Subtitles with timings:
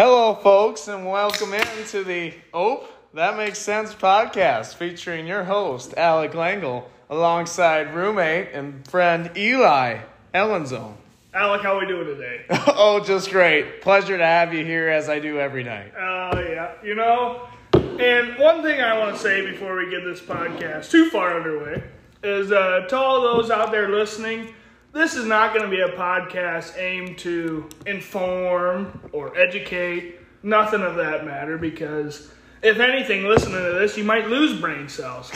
[0.00, 6.34] Hello, folks, and welcome into the Ope That Makes Sense podcast featuring your host, Alec
[6.34, 9.98] Langle, alongside roommate and friend Eli
[10.32, 10.94] Ellenzone.
[11.34, 12.44] Alec, how are we doing today?
[12.68, 13.82] oh, just great.
[13.82, 15.92] Pleasure to have you here as I do every night.
[15.98, 16.74] Oh, yeah.
[16.80, 21.10] You know, and one thing I want to say before we get this podcast too
[21.10, 21.82] far underway
[22.22, 24.54] is uh, to all those out there listening,
[24.92, 30.96] this is not going to be a podcast aimed to inform or educate, nothing of
[30.96, 32.30] that matter, because
[32.62, 35.30] if anything, listening to this, you might lose brain cells.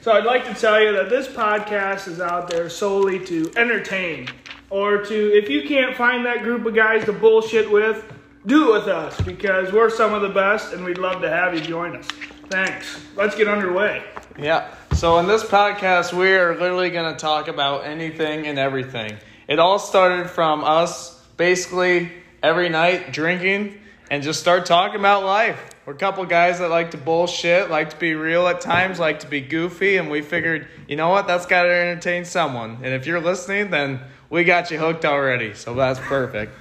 [0.00, 4.28] So I'd like to tell you that this podcast is out there solely to entertain,
[4.70, 8.04] or to, if you can't find that group of guys to bullshit with,
[8.46, 11.54] do it with us, because we're some of the best, and we'd love to have
[11.54, 12.08] you join us.
[12.48, 13.04] Thanks.
[13.16, 14.04] Let's get underway.
[14.38, 14.72] Yeah.
[14.94, 19.16] So in this podcast, we are literally going to talk about anything and everything.
[19.48, 22.10] It all started from us basically
[22.42, 23.78] every night drinking
[24.10, 25.70] and just start talking about life.
[25.84, 29.20] We're a couple guys that like to bullshit, like to be real at times, like
[29.20, 32.78] to be goofy, and we figured, you know what, that's got to entertain someone.
[32.82, 35.54] And if you're listening, then we got you hooked already.
[35.54, 36.52] So that's perfect.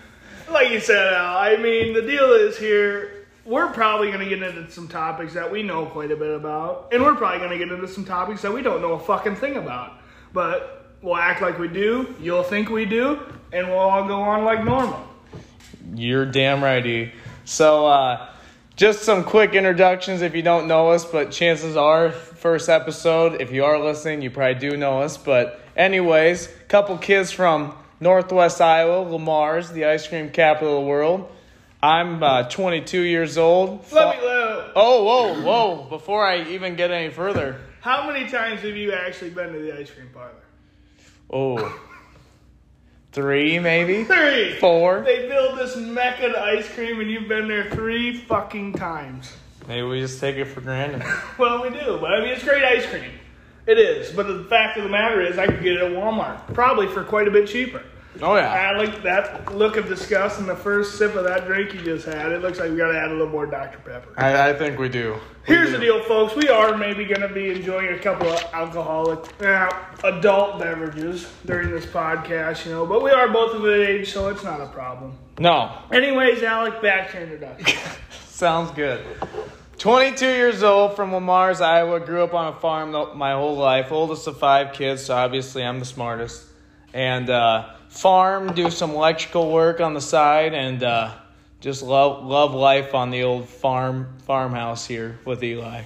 [0.49, 4.43] Like you said, Al, I mean, the deal is here we're probably going to get
[4.43, 7.57] into some topics that we know quite a bit about, and we're probably going to
[7.57, 9.93] get into some topics that we don't know a fucking thing about.
[10.33, 13.19] But we'll act like we do, you'll think we do,
[13.51, 15.07] and we'll all go on like normal.
[15.95, 17.11] You're damn righty.
[17.45, 18.27] So, uh,
[18.75, 23.51] just some quick introductions if you don't know us, but chances are, first episode, if
[23.51, 25.17] you are listening, you probably do know us.
[25.17, 30.89] But, anyways, couple kids from Northwest Iowa, Le Mars, the ice cream capital of the
[30.89, 31.31] world.
[31.83, 33.91] I'm uh, 22 years old.
[33.91, 34.71] Let me know.
[34.75, 35.89] Oh, whoa, whoa!
[35.89, 37.59] Before I even get any further.
[37.81, 40.31] How many times have you actually been to the ice cream parlor?
[41.33, 41.79] Oh,
[43.11, 44.03] three maybe.
[44.03, 44.57] Three.
[44.59, 45.01] Four.
[45.01, 49.35] They build this mecca ice cream, and you've been there three fucking times.
[49.67, 51.03] Maybe we just take it for granted.
[51.37, 53.11] Well, we do, but I mean, it's great ice cream.
[53.65, 56.53] It is, but the fact of the matter is, I could get it at Walmart,
[56.53, 57.83] probably for quite a bit cheaper.
[58.21, 58.71] Oh yeah.
[58.73, 62.31] Alec, that look of disgust in the first sip of that drink you just had,
[62.31, 63.77] it looks like we got to add a little more Dr.
[63.79, 64.13] Pepper.
[64.17, 65.13] I, I think we do.
[65.47, 65.77] We Here's do.
[65.77, 66.35] the deal, folks.
[66.35, 69.71] We are maybe going to be enjoying a couple of alcoholic, uh,
[70.03, 74.43] adult beverages during this podcast, you know, but we are both of age, so it's
[74.43, 75.17] not a problem.
[75.39, 77.79] No, Anyways, Alec, back to introduction.
[78.27, 79.03] sounds good.
[79.79, 81.99] 22 years old from Le Mars, Iowa.
[81.99, 83.91] Grew up on a farm my whole life.
[83.91, 86.45] Oldest of five kids, so obviously I'm the smartest.
[86.93, 91.13] And uh, farm, do some electrical work on the side, and uh,
[91.59, 95.83] just love love life on the old farm farmhouse here with Eli.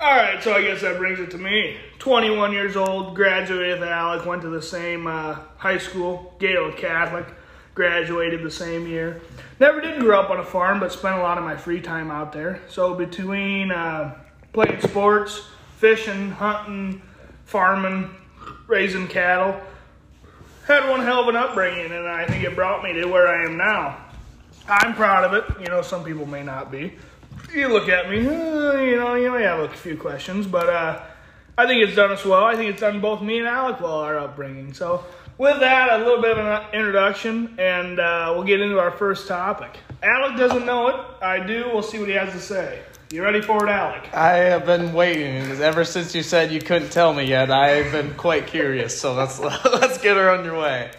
[0.00, 1.78] All right, so I guess that brings it to me.
[2.00, 7.26] 21 years old, graduated with Alec, went to the same uh, high school, Gehlen Catholic,
[7.74, 9.22] graduated the same year.
[9.60, 12.10] Never did grow up on a farm, but spent a lot of my free time
[12.10, 12.60] out there.
[12.68, 14.18] So between uh,
[14.52, 17.00] playing sports, fishing, hunting,
[17.44, 18.10] farming,
[18.66, 19.58] raising cattle,
[20.66, 23.44] had one hell of an upbringing, and I think it brought me to where I
[23.44, 24.04] am now.
[24.66, 25.60] I'm proud of it.
[25.60, 26.94] You know, some people may not be.
[27.54, 31.02] You look at me, uh, you know, you may have a few questions, but uh,
[31.58, 32.44] I think it's done us well.
[32.44, 34.72] I think it's done both me and Alec well, our upbringing.
[34.72, 35.04] So,
[35.36, 39.28] with that, a little bit of an introduction, and uh, we'll get into our first
[39.28, 39.78] topic.
[40.02, 40.96] Alec doesn't know it.
[41.22, 41.68] I do.
[41.72, 42.82] We'll see what he has to say.
[43.14, 44.12] You ready for it, Alec?
[44.12, 47.48] I have been waiting ever since you said you couldn't tell me yet.
[47.48, 50.90] I've been quite curious, so let's let's get her on your way.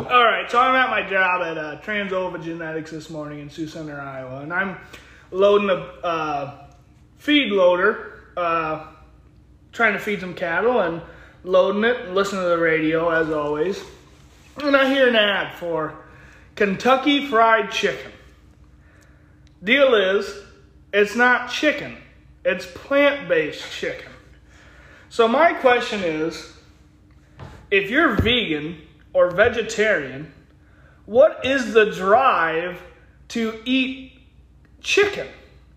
[0.00, 3.48] All right, so I'm at my job at uh, Trans Ova Genetics this morning in
[3.48, 4.78] Sioux Center, Iowa, and I'm
[5.30, 5.74] loading a
[6.04, 6.66] uh,
[7.18, 8.88] feed loader, uh,
[9.70, 11.02] trying to feed some cattle, and
[11.44, 13.80] loading it, and listening to the radio as always.
[14.60, 15.94] And I hear an ad for
[16.56, 18.10] Kentucky Fried Chicken.
[19.62, 20.49] Deal is,
[20.92, 21.96] it's not chicken,
[22.44, 24.10] it's plant based chicken.
[25.08, 26.56] So, my question is
[27.70, 28.80] if you're vegan
[29.12, 30.32] or vegetarian,
[31.06, 32.80] what is the drive
[33.28, 34.12] to eat
[34.80, 35.26] chicken?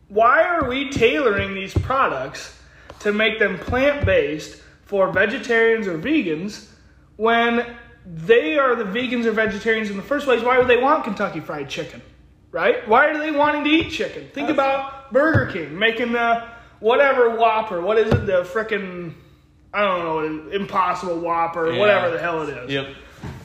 [0.09, 2.59] Why are we tailoring these products
[2.99, 6.67] to make them plant based for vegetarians or vegans
[7.15, 7.65] when
[8.05, 10.43] they are the vegans or vegetarians in the first place?
[10.43, 12.01] Why would they want Kentucky Fried Chicken?
[12.53, 12.87] Right?
[12.87, 14.29] Why are they wanting to eat chicken?
[14.33, 16.43] Think about Burger King making the
[16.79, 17.81] whatever Whopper.
[17.81, 18.25] What is it?
[18.27, 19.13] The frickin'
[19.73, 21.79] I don't know, what it is, Impossible Whopper, Yeah.
[21.79, 22.87] whatever the hell it is Yep.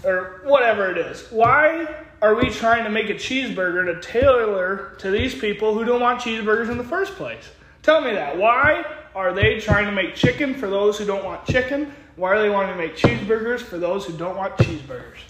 [0.05, 1.26] or whatever it is.
[1.31, 1.88] Why
[2.20, 6.20] are we trying to make a cheeseburger to tailor to these people who don't want
[6.20, 7.49] cheeseburgers in the first place?
[7.82, 8.37] Tell me that.
[8.37, 8.84] Why
[9.14, 11.94] are they trying to make chicken for those who don't want chicken?
[12.16, 15.20] Why are they wanting to make cheeseburgers for those who don't want cheeseburgers?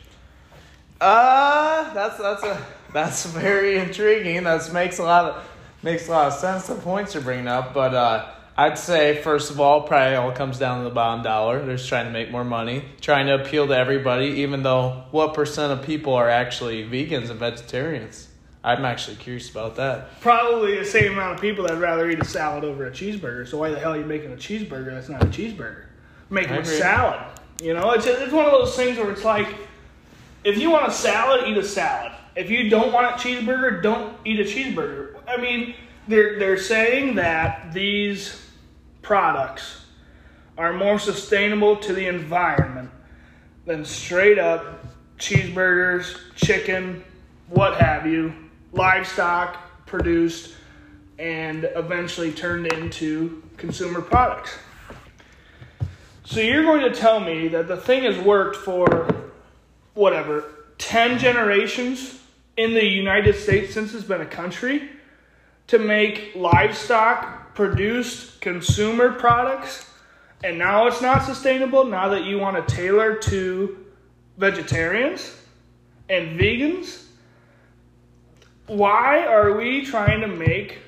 [1.01, 2.59] Uh, that's that's a
[2.93, 4.45] that's very intriguing.
[4.45, 5.49] That makes a lot of
[5.83, 6.67] makes a lot of sense.
[6.67, 10.59] The points you're bringing up, but uh, I'd say first of all, probably all comes
[10.59, 11.65] down to the bottom dollar.
[11.65, 14.27] They're just trying to make more money, trying to appeal to everybody.
[14.43, 18.29] Even though what percent of people are actually vegans and vegetarians?
[18.65, 20.21] I'm actually curious about that.
[20.21, 23.47] Probably the same amount of people that'd rather eat a salad over a cheeseburger.
[23.47, 25.85] So why the hell are you making a cheeseburger that's not a cheeseburger?
[26.29, 27.21] Make a salad.
[27.63, 29.55] You know, it's it's one of those things where it's like,
[30.45, 32.13] if you want a salad, eat a salad.
[32.39, 35.17] If you don't want a cheeseburger, don't eat a cheeseburger.
[35.27, 35.75] I mean,
[36.07, 38.41] they're they're saying that these
[39.03, 39.87] products
[40.57, 42.91] are more sustainable to the environment
[43.67, 44.87] than straight up
[45.19, 47.03] cheeseburgers, chicken,
[47.49, 48.33] what have you,
[48.73, 49.57] livestock
[49.87, 50.55] produced
[51.19, 54.57] and eventually turned into consumer products.
[56.23, 59.09] So you're going to tell me that the thing has worked for
[59.95, 60.45] whatever
[60.79, 62.18] 10 generations
[62.59, 64.91] in the United States since it's been a country
[65.69, 69.89] to make livestock produced consumer products.
[70.43, 73.87] And now it's not sustainable now that you want to tailor to
[74.37, 75.37] vegetarians
[76.09, 77.05] and vegans.
[78.67, 80.79] Why are we trying to make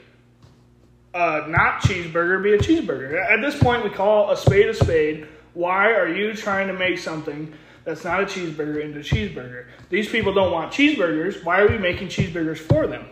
[1.14, 3.24] uh, not cheeseburger be a cheeseburger?
[3.32, 5.28] At this point we call a spade a spade.
[5.54, 7.52] Why are you trying to make something
[7.84, 11.78] that's not a cheeseburger into a cheeseburger these people don't want cheeseburgers why are we
[11.78, 13.06] making cheeseburgers for them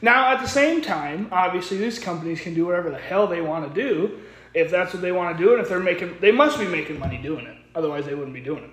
[0.00, 3.72] now, at the same time, obviously, these companies can do whatever the hell they want
[3.72, 4.20] to do
[4.54, 6.98] if that's what they want to do, and if they're making, they must be making
[6.98, 7.56] money doing it.
[7.74, 8.70] Otherwise, they wouldn't be doing it.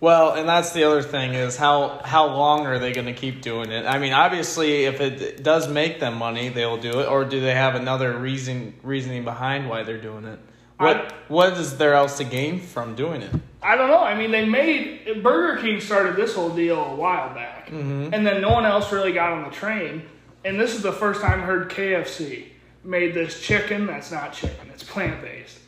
[0.00, 3.40] Well, and that's the other thing is how how long are they going to keep
[3.40, 3.86] doing it?
[3.86, 7.08] I mean, obviously, if it does make them money, they'll do it.
[7.08, 10.40] Or do they have another reason reasoning behind why they're doing it?
[10.82, 13.30] What I- what is there else to gain from doing it?
[13.62, 14.00] I don't know.
[14.00, 18.12] I mean, they made Burger King started this whole deal a while back, mm-hmm.
[18.12, 20.02] and then no one else really got on the train.
[20.44, 22.46] And this is the first time I heard KFC
[22.82, 25.58] made this chicken that's not chicken; it's plant based.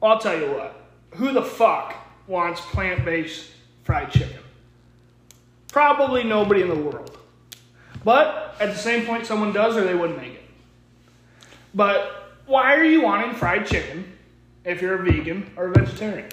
[0.00, 0.76] Well, I'll tell you what.
[1.14, 1.94] Who the fuck
[2.26, 3.50] wants plant based
[3.84, 4.38] fried chicken?
[5.72, 7.16] Probably nobody in the world.
[8.04, 10.44] But at the same point, someone does, or they wouldn't make it.
[11.74, 14.12] But why are you wanting fried chicken
[14.64, 16.28] if you're a vegan or a vegetarian?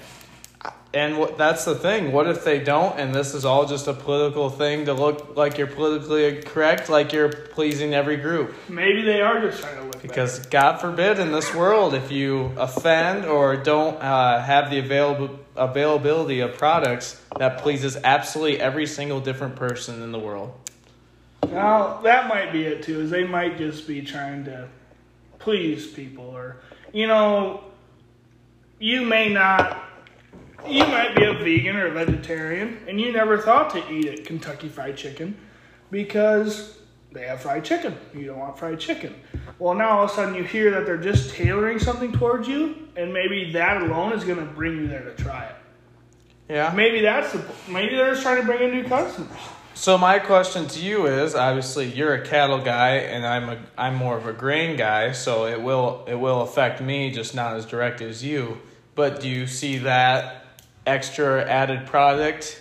[0.94, 2.12] And what, that's the thing.
[2.12, 2.98] What if they don't?
[2.98, 7.12] And this is all just a political thing to look like you're politically correct, like
[7.12, 8.54] you're pleasing every group.
[8.70, 12.52] Maybe they are just trying to look Because God forbid, in this world, if you
[12.56, 19.20] offend or don't uh, have the available availability of products that pleases absolutely every single
[19.20, 20.54] different person in the world.
[21.42, 21.54] better.
[21.54, 23.00] Now that might be it too.
[23.00, 24.68] Is they might just be trying to
[25.38, 26.56] please people, or
[26.92, 27.64] you know,
[28.78, 29.84] you may not.
[30.66, 34.24] You might be a vegan or a vegetarian, and you never thought to eat at
[34.24, 35.36] Kentucky Fried Chicken
[35.90, 36.78] because
[37.12, 37.96] they have fried chicken.
[38.14, 39.14] You don't want fried chicken.
[39.58, 42.88] Well, now all of a sudden you hear that they're just tailoring something towards you,
[42.96, 45.56] and maybe that alone is going to bring you there to try it.
[46.48, 46.72] Yeah.
[46.74, 47.44] Maybe that's the.
[47.68, 49.30] Maybe they're just trying to bring in new customers.
[49.74, 53.94] So my question to you is: obviously, you're a cattle guy, and I'm a I'm
[53.94, 57.64] more of a grain guy, so it will it will affect me, just not as
[57.64, 58.60] direct as you.
[58.98, 60.42] But do you see that
[60.84, 62.60] extra added product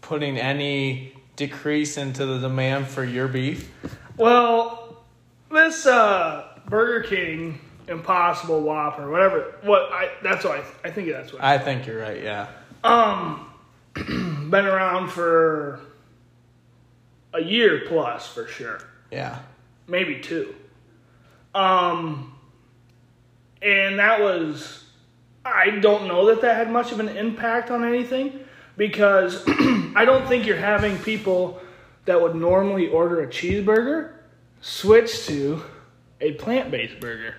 [0.00, 3.70] putting any decrease into the demand for your beef?
[4.16, 5.04] Well,
[5.52, 9.56] this uh, Burger King Impossible Whopper, whatever.
[9.60, 11.44] What I that's what I, I think that's what.
[11.44, 12.22] I think you're right.
[12.22, 12.46] Yeah.
[12.82, 13.46] Um,
[13.94, 15.80] been around for
[17.34, 18.80] a year plus for sure,
[19.10, 19.38] Yeah.
[19.86, 20.54] maybe two.
[21.54, 22.34] Um,
[23.60, 24.83] and that was
[25.44, 28.40] I don't know that that had much of an impact on anything
[28.76, 31.60] because I don't think you're having people
[32.06, 34.12] that would normally order a cheeseburger
[34.60, 35.62] switch to
[36.20, 37.34] a plant-based burger.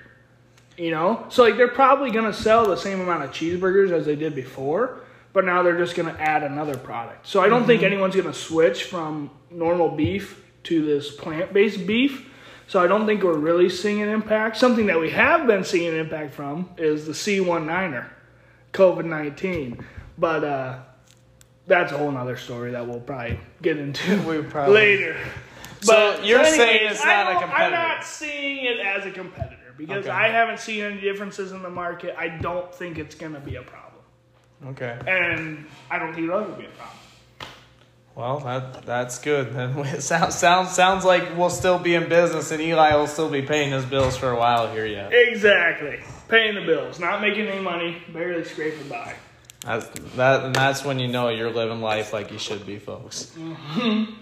[0.78, 1.26] You know?
[1.30, 4.36] So like they're probably going to sell the same amount of cheeseburgers as they did
[4.36, 5.02] before,
[5.34, 7.28] but now they're just going to add another product.
[7.28, 7.94] So I don't think mm-hmm.
[7.94, 12.30] anyone's going to switch from normal beef to this plant-based beef.
[12.68, 14.58] So I don't think we're really seeing an impact.
[14.58, 18.08] Something that we have been seeing an impact from is the C19er,
[18.74, 19.86] COVID 19.
[20.18, 20.80] But uh,
[21.68, 25.18] that's a whole nother story that we'll probably get into We probably- later.
[25.82, 27.76] So you're saying it's not a competitor?
[27.76, 30.10] I'm not seeing it as a competitor because Okay.
[30.10, 32.16] I haven't seen any differences in the market.
[32.18, 34.02] I don't think it's going to be a problem.
[34.68, 34.98] Okay.
[35.06, 36.98] And I don't think it'll ever be a problem.
[38.16, 39.54] Well, that that's good.
[39.54, 43.42] Then sounds sounds sounds like we'll still be in business, and Eli will still be
[43.42, 45.12] paying his bills for a while here yet.
[45.14, 46.00] Exactly.
[46.30, 49.16] Paying the bills, not making any money, barely scraping by.
[49.66, 53.34] That's that, and that's when you know you're living life like you should be, folks.
[53.38, 54.14] Mm-hmm.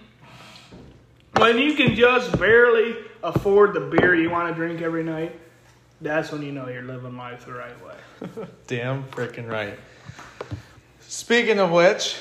[1.37, 5.39] When you can just barely afford the beer you want to drink every night,
[6.01, 8.47] that's when you know you're living life the right way.
[8.67, 9.77] Damn freaking right.
[11.01, 12.17] Speaking of which,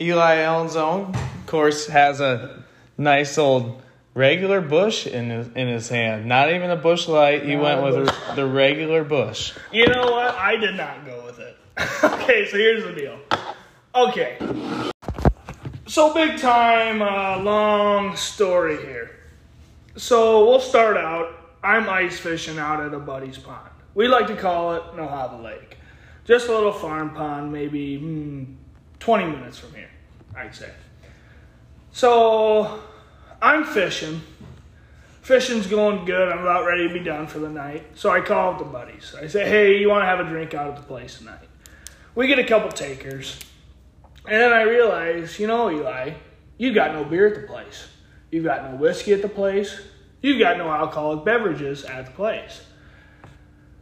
[0.00, 2.64] Eli Allen's own, of course, has a
[2.98, 3.80] nice old
[4.14, 6.26] regular Busch in his, in his hand.
[6.26, 7.44] Not even a Busch Light.
[7.44, 9.54] He went with a, the regular Busch.
[9.72, 10.34] You know what?
[10.34, 11.56] I did not go with it.
[12.04, 13.18] okay, so here's the deal.
[13.94, 14.38] Okay.
[15.86, 19.18] So, big time, uh, long story here.
[19.96, 21.58] So, we'll start out.
[21.62, 23.70] I'm ice fishing out at a buddy's pond.
[23.94, 25.76] We like to call it Nohava Lake.
[26.24, 28.44] Just a little farm pond, maybe hmm,
[29.02, 29.90] 20 minutes from here,
[30.36, 30.70] I'd say.
[31.90, 32.80] So,
[33.42, 34.22] I'm fishing.
[35.22, 36.28] Fishing's going good.
[36.28, 37.84] I'm about ready to be done for the night.
[37.98, 39.12] So I call up the buddies.
[39.20, 41.48] I say, hey, you want to have a drink out at the place tonight?
[42.14, 43.40] We get a couple takers.
[44.24, 46.12] And then I realize, you know, Eli,
[46.56, 47.88] you got no beer at the place.
[48.30, 49.80] You've got no whiskey at the place.
[50.20, 52.62] You've got no alcoholic beverages at the place.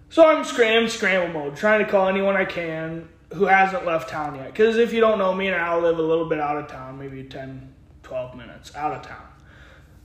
[0.09, 4.35] So I'm scram scramble mode, trying to call anyone I can who hasn't left town
[4.37, 4.53] yet.
[4.53, 6.99] Because if you don't know me, and I live a little bit out of town,
[6.99, 7.73] maybe 10,
[8.03, 9.27] 12 minutes out of town.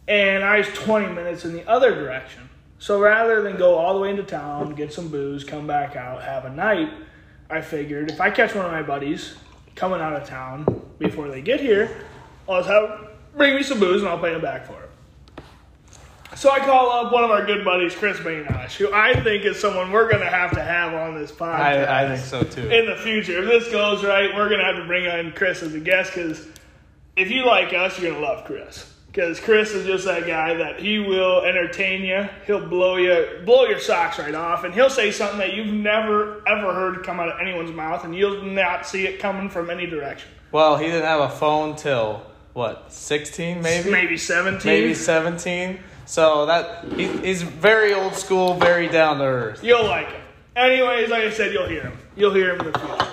[0.08, 2.50] And I was 20 minutes in the other direction.
[2.78, 6.24] So rather than go all the way into town, get some booze, come back out,
[6.24, 6.92] have a night,
[7.50, 9.36] I figured if I catch one of my buddies
[9.76, 10.66] coming out of town
[11.00, 12.06] before they get here,
[12.48, 14.85] I'll have bring me some booze and I'll pay them back for it.
[16.36, 19.58] So I call up one of our good buddies, Chris Baynosh, who I think is
[19.60, 21.88] someone we're going to have to have on this podcast.
[21.88, 22.70] I, I think so too.
[22.70, 25.64] In the future, if this goes right, we're going to have to bring on Chris
[25.64, 26.46] as a guest because
[27.16, 28.92] if you like us, you're going to love Chris.
[29.08, 32.28] Because Chris is just that guy that he will entertain you.
[32.46, 36.46] He'll blow you, blow your socks right off, and he'll say something that you've never
[36.46, 39.86] ever heard come out of anyone's mouth, and you'll not see it coming from any
[39.86, 40.30] direction.
[40.52, 45.80] Well, he didn't have a phone till what, sixteen, maybe, maybe seventeen, maybe seventeen.
[46.06, 49.64] So that he, he's very old school, very down to earth.
[49.64, 50.22] You'll like him.
[50.56, 51.98] Anyways, like I said, you'll hear him.
[52.16, 53.08] You'll hear him in the future.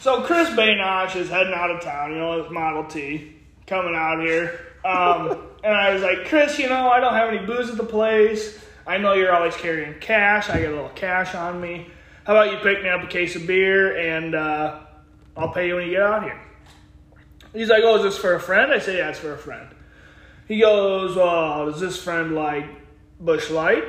[0.00, 4.20] So Chris Baynosh is heading out of town, you know, his Model T, coming out
[4.20, 4.58] here.
[4.84, 7.84] Um, and I was like, Chris, you know, I don't have any booze at the
[7.84, 8.58] place.
[8.86, 10.48] I know you're always carrying cash.
[10.48, 11.86] I got a little cash on me.
[12.24, 14.80] How about you pick me up a case of beer and uh,
[15.36, 16.40] I'll pay you when you get out here?
[17.52, 18.72] He's like, oh, is this for a friend?
[18.72, 19.68] I say, yeah, it's for a friend.
[20.50, 22.66] He goes, well, does this friend like
[23.20, 23.84] Busch Light?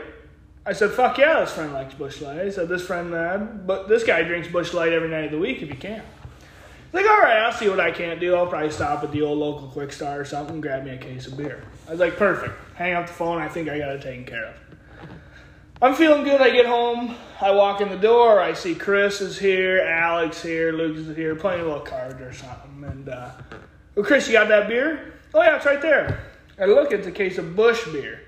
[0.63, 2.39] I said, fuck yeah, this friend likes Busch Light.
[2.39, 5.39] I said, this friend, uh, but this guy drinks Busch Light every night of the
[5.39, 6.03] week if he can.
[6.03, 8.35] He's like, all right, I'll see what I can't do.
[8.35, 10.99] I'll probably stop at the old local quick start or something and grab me a
[10.99, 11.63] case of beer.
[11.87, 12.53] I was like, perfect.
[12.75, 13.41] Hang up the phone.
[13.41, 14.55] I think I got it taken care of.
[15.81, 16.41] I'm feeling good.
[16.41, 17.15] I get home.
[17.41, 18.39] I walk in the door.
[18.39, 22.31] I see Chris is here, Alex here, Luke is here, playing a little card or
[22.33, 22.83] something.
[22.83, 23.31] And, uh,
[23.95, 25.15] well, Chris, you got that beer?
[25.33, 26.27] Oh, yeah, it's right there.
[26.61, 28.21] I look, it's a case of Busch beer.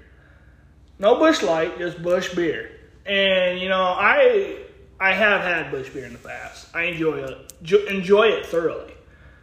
[0.97, 2.71] No Busch Light, just Busch beer.
[3.05, 4.57] And you know, I
[4.99, 6.75] I have had Busch beer in the past.
[6.75, 7.53] I enjoy it
[7.87, 8.93] enjoy it thoroughly.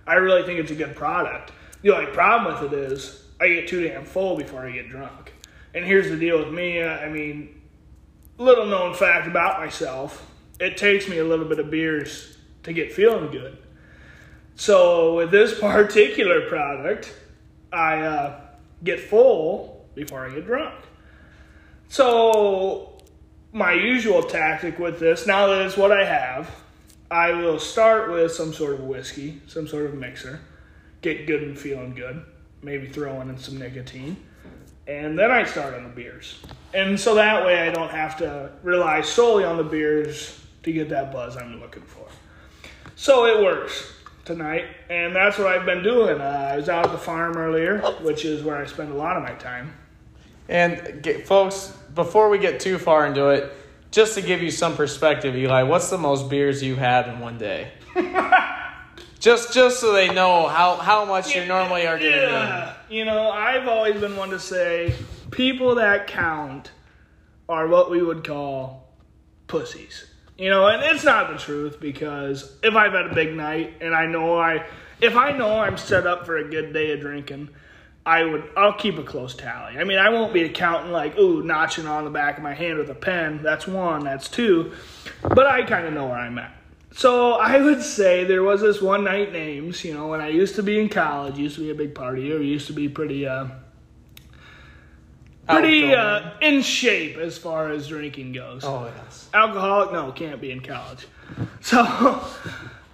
[0.07, 1.53] I really think it's a good product.
[1.83, 5.35] The only problem with it is I get too damn full before I get drunk.
[5.73, 6.83] And here's the deal with me.
[6.83, 7.63] I mean,
[8.39, 10.27] little known fact about myself:
[10.59, 13.57] it takes me a little bit of beers to get feeling good.
[14.57, 17.15] So with this particular product,
[17.73, 18.41] I uh,
[18.85, 20.75] get full before I get drunk.
[21.89, 22.99] So,
[23.53, 26.49] my usual tactic with this, now that it's what I have,
[27.11, 30.41] I will start with some sort of whiskey, some sort of mixer,
[31.03, 32.25] get good and feeling good,
[32.63, 34.17] maybe throw in some nicotine,
[34.87, 36.41] and then I start on the beers.
[36.73, 40.89] And so that way I don't have to rely solely on the beers to get
[40.91, 42.07] that buzz I'm looking for.
[42.95, 43.93] So it works
[44.31, 46.21] tonight, and that's what I've been doing.
[46.21, 49.17] Uh, I was out at the farm earlier, which is where I spend a lot
[49.17, 49.75] of my time.
[50.49, 53.53] And get, folks, before we get too far into it,
[53.91, 57.39] just to give you some perspective, Eli, what's the most beers you've had in one
[57.39, 57.73] day?
[59.19, 62.31] just just so they know how, how much you normally are getting.
[62.31, 62.75] Yeah.
[62.89, 64.95] You know, I've always been one to say
[65.33, 66.71] people that count
[67.49, 68.89] are what we would call
[69.49, 70.10] pussies.
[70.41, 73.95] You know, and it's not the truth because if I've had a big night and
[73.95, 74.65] I know I,
[74.99, 77.51] if I know I'm set up for a good day of drinking,
[78.07, 79.77] I would, I'll keep a close tally.
[79.77, 82.79] I mean, I won't be counting like, ooh, notching on the back of my hand
[82.79, 83.43] with a pen.
[83.43, 84.73] That's one, that's two.
[85.21, 86.55] But I kind of know where I'm at.
[86.93, 90.55] So I would say there was this one night names, you know, when I used
[90.55, 93.49] to be in college, used to be a big partier, used to be pretty, uh,
[95.51, 98.63] pretty uh, in shape as far as drinking goes.
[98.65, 99.29] Oh yes.
[99.35, 99.93] Alcoholic?
[99.93, 101.07] No, can't be in college.
[101.61, 101.83] So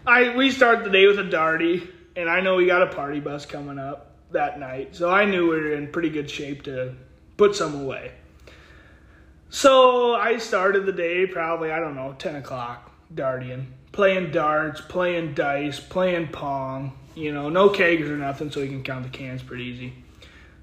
[0.07, 3.21] I we start the day with a darty, and I know we got a party
[3.21, 6.95] bus coming up, that night, so I knew we were in pretty good shape to
[7.37, 8.13] put some away.
[9.51, 15.35] So I started the day probably, I don't know, 10 o'clock, darting, playing darts, playing
[15.35, 19.43] dice, playing pong, you know, no kegs or nothing, so you can count the cans
[19.43, 19.93] pretty easy.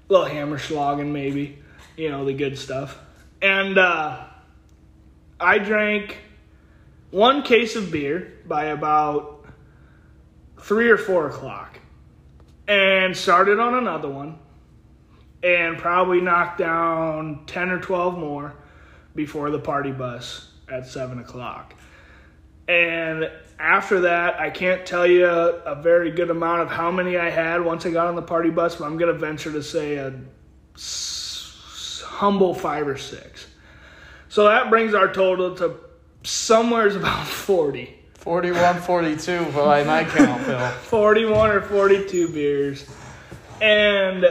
[0.08, 1.58] A little hammer slogging, maybe,
[1.96, 2.98] you know, the good stuff.
[3.40, 4.24] And uh,
[5.38, 6.18] I drank
[7.10, 9.46] one case of beer by about
[10.60, 11.78] three or four o'clock
[12.66, 14.38] and started on another one
[15.42, 18.54] and probably knocked down 10 or 12 more
[19.14, 21.74] before the party bus at 7 o'clock.
[22.66, 27.28] And after that, I can't tell you a, very good amount of how many I
[27.28, 29.96] had once I got on the party bus, but I'm going to venture to say
[29.96, 30.14] a
[32.14, 33.46] humble five or six.
[34.28, 35.76] So that brings our total to
[36.22, 37.94] somewhere's about 40.
[38.14, 40.68] 41, 42 by my count, Phil.
[40.82, 42.86] 41 or 42 beers.
[43.60, 44.26] And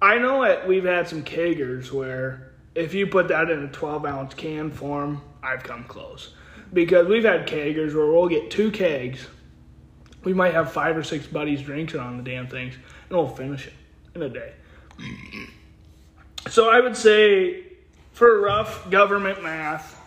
[0.00, 4.06] I know that we've had some kegers where if you put that in a 12
[4.06, 6.34] ounce can form, I've come close.
[6.72, 9.26] Because we've had kegers where we'll get two kegs.
[10.24, 12.74] We might have five or six buddies drinking on the damn things,
[13.08, 13.74] and we'll finish it
[14.14, 14.54] in a day.
[16.48, 17.64] So I would say,
[18.12, 19.98] for rough government math,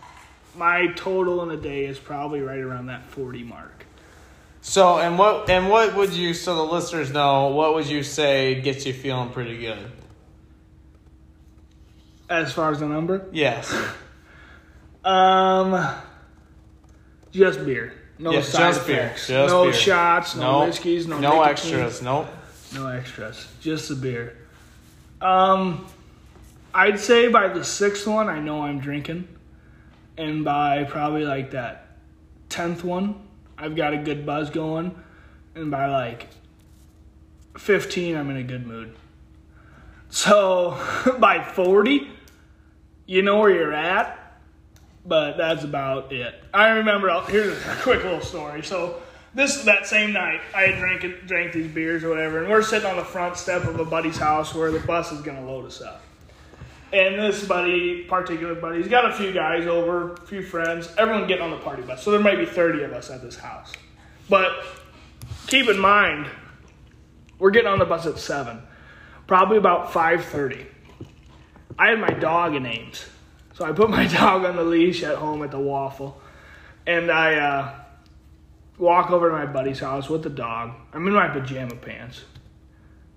[0.56, 3.86] my total in a day is probably right around that 40 mark.
[4.62, 8.60] So, and what and what would you so the listeners know, what would you say
[8.62, 9.80] gets you feeling pretty good?
[12.30, 13.28] As far as the number?
[13.32, 13.74] Yes.
[15.06, 15.88] Um
[17.32, 17.94] just beer.
[18.20, 18.98] No Yeah, side just beer.
[19.06, 19.28] effects.
[19.28, 19.74] Just no beer.
[19.74, 20.68] shots, no, Nope.
[20.70, 22.02] whiskeys, no no nicotine, extras.
[22.02, 22.28] Nope.
[22.74, 23.48] No extras.
[23.62, 24.36] Just the beer.
[25.22, 25.86] Um
[26.78, 29.28] I'd say by the sixth one I know I'm drinking.
[30.16, 31.88] And by probably like that
[32.50, 34.96] tenth one, I've got a good buzz going.
[35.56, 36.28] And by like
[37.58, 38.96] fifteen I'm in a good mood.
[40.10, 40.80] So
[41.20, 42.12] by forty,
[43.08, 44.40] you know where you're at,
[45.04, 46.44] but that's about it.
[46.54, 47.10] I remember.
[47.22, 48.62] Here's a quick little story.
[48.62, 49.02] So
[49.34, 52.88] this that same night, I had drank drank these beers or whatever, and we're sitting
[52.88, 55.82] on the front step of a buddy's house where the bus is gonna load us
[55.82, 56.04] up.
[56.94, 61.28] And this buddy, particular buddy, he's got a few guys over, a few friends, everyone
[61.28, 62.02] getting on the party bus.
[62.02, 63.74] So there might be 30 of us at this house.
[64.30, 64.66] But
[65.48, 66.28] keep in mind,
[67.40, 68.62] we're getting on the bus at 7.
[69.28, 70.66] Probably about 5:30.
[71.78, 73.06] I had my dog in Ames.
[73.54, 76.22] So I put my dog on the leash at home at the waffle.
[76.86, 77.76] And I uh,
[78.78, 80.72] walk over to my buddy's house with the dog.
[80.94, 82.24] I'm in my pajama pants.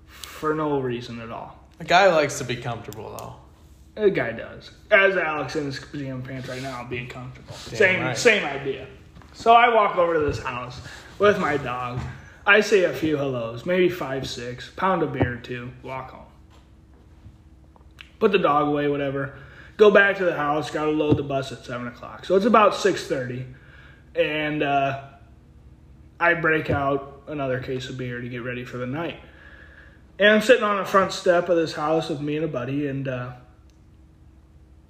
[0.07, 1.57] For no reason at all.
[1.79, 3.50] A guy likes to be comfortable though.
[3.95, 4.71] The guy does.
[4.91, 7.55] As Alex in his pajama pants right now, being comfortable.
[7.69, 8.17] Damn same right.
[8.17, 8.87] same idea.
[9.33, 10.81] So I walk over to this house
[11.19, 12.01] with my dog.
[12.47, 16.27] I say a few hellos, maybe five, six, pound of beer or two, walk home.
[18.19, 19.35] Put the dog away, whatever.
[19.77, 20.71] Go back to the house.
[20.71, 22.25] Got to load the bus at seven o'clock.
[22.25, 23.47] So it's about six thirty,
[24.15, 25.03] and uh,
[26.19, 29.21] I break out another case of beer to get ready for the night.
[30.19, 32.89] And I'm sitting on the front step of this house with me and a buddy,
[32.89, 33.33] and uh,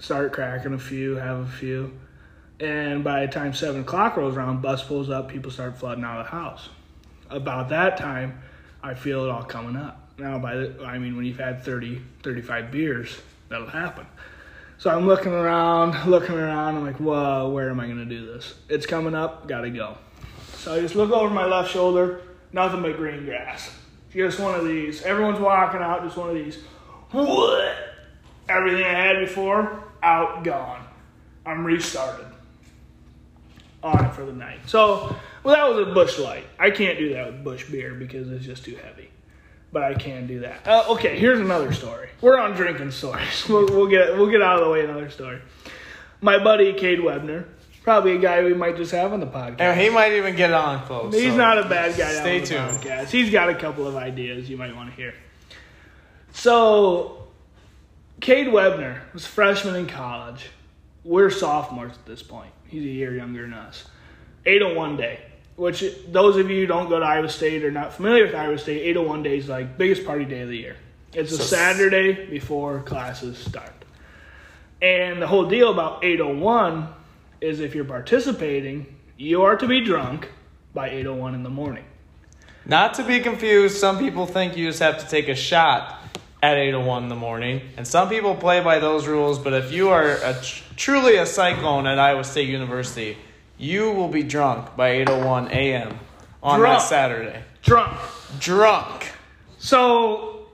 [0.00, 1.92] start cracking a few, have a few.
[2.58, 6.20] And by the time seven o'clock rolls around, bus pulls up, people start flooding out
[6.20, 6.68] of the house.
[7.30, 8.42] About that time,
[8.82, 10.10] I feel it all coming up.
[10.18, 14.06] Now, by the, I mean, when you've had 30, 35 beers, that'll happen.
[14.76, 16.76] So I'm looking around, looking around.
[16.76, 18.54] I'm like, whoa, where am I going to do this?
[18.68, 19.96] It's coming up, gotta go.
[20.56, 23.74] So I just look over my left shoulder, nothing but green grass.
[24.12, 25.02] Just one of these.
[25.02, 26.58] Everyone's walking out, just one of these.
[27.12, 27.76] What?
[28.48, 30.84] Everything I had before, out, gone.
[31.46, 32.26] I'm restarted.
[33.82, 34.58] On it for the night.
[34.66, 36.44] So, well, that was a Busch Light.
[36.58, 39.08] I can't do that with Busch beer because it's just too heavy.
[39.72, 40.66] But I can do that.
[40.68, 42.10] Uh, okay, here's another story.
[42.20, 43.44] We're on drinking stories.
[43.48, 44.84] We'll, we'll get we'll get out of the way.
[44.84, 45.40] Another story.
[46.20, 47.46] My buddy Cade Webner,
[47.82, 49.60] probably a guy we might just have on the podcast.
[49.60, 51.14] And he might even get on close.
[51.14, 52.12] He's so not a bad guy.
[52.12, 52.80] Stay on the tuned.
[52.80, 53.08] Podcast.
[53.10, 55.14] He's got a couple of ideas you might want to hear.
[56.32, 57.19] So,
[58.20, 60.50] Cade Webner was a freshman in college.
[61.04, 62.52] We're sophomores at this point.
[62.66, 63.84] He's a year younger than us.
[64.44, 65.20] 801 day,
[65.56, 68.58] which those of you who don't go to Iowa State or not familiar with Iowa
[68.58, 70.76] State, 801 day is like biggest party day of the year.
[71.14, 73.72] It's a So- Saturday before classes start.
[74.82, 76.88] And the whole deal about 801
[77.40, 80.28] is if you're participating, you are to be drunk
[80.74, 81.84] by 801 in the morning.
[82.66, 85.99] Not to be confused, some people think you just have to take a shot
[86.42, 89.38] at 8:01 in the morning, and some people play by those rules.
[89.38, 93.16] But if you are a tr- truly a cyclone at Iowa State University,
[93.58, 95.98] you will be drunk by 8:01 a.m.
[96.42, 96.78] on Drunk.
[96.80, 97.42] that Saturday.
[97.62, 97.96] Drunk.
[98.38, 99.12] Drunk.
[99.58, 100.46] So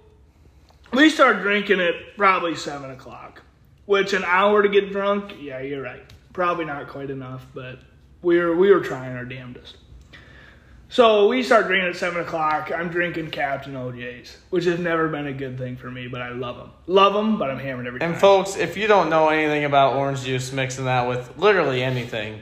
[0.92, 3.42] we start drinking at probably seven o'clock,
[3.86, 5.34] which an hour to get drunk.
[5.40, 6.02] Yeah, you're right.
[6.32, 7.78] Probably not quite enough, but
[8.22, 9.76] we were we were trying our damnedest.
[10.88, 12.70] So we start drinking at seven o'clock.
[12.72, 16.30] I'm drinking Captain OJ's, which has never been a good thing for me, but I
[16.30, 16.70] love them.
[16.86, 18.12] Love them, but I'm hammered every time.
[18.12, 22.40] And folks, if you don't know anything about orange juice, mixing that with literally anything,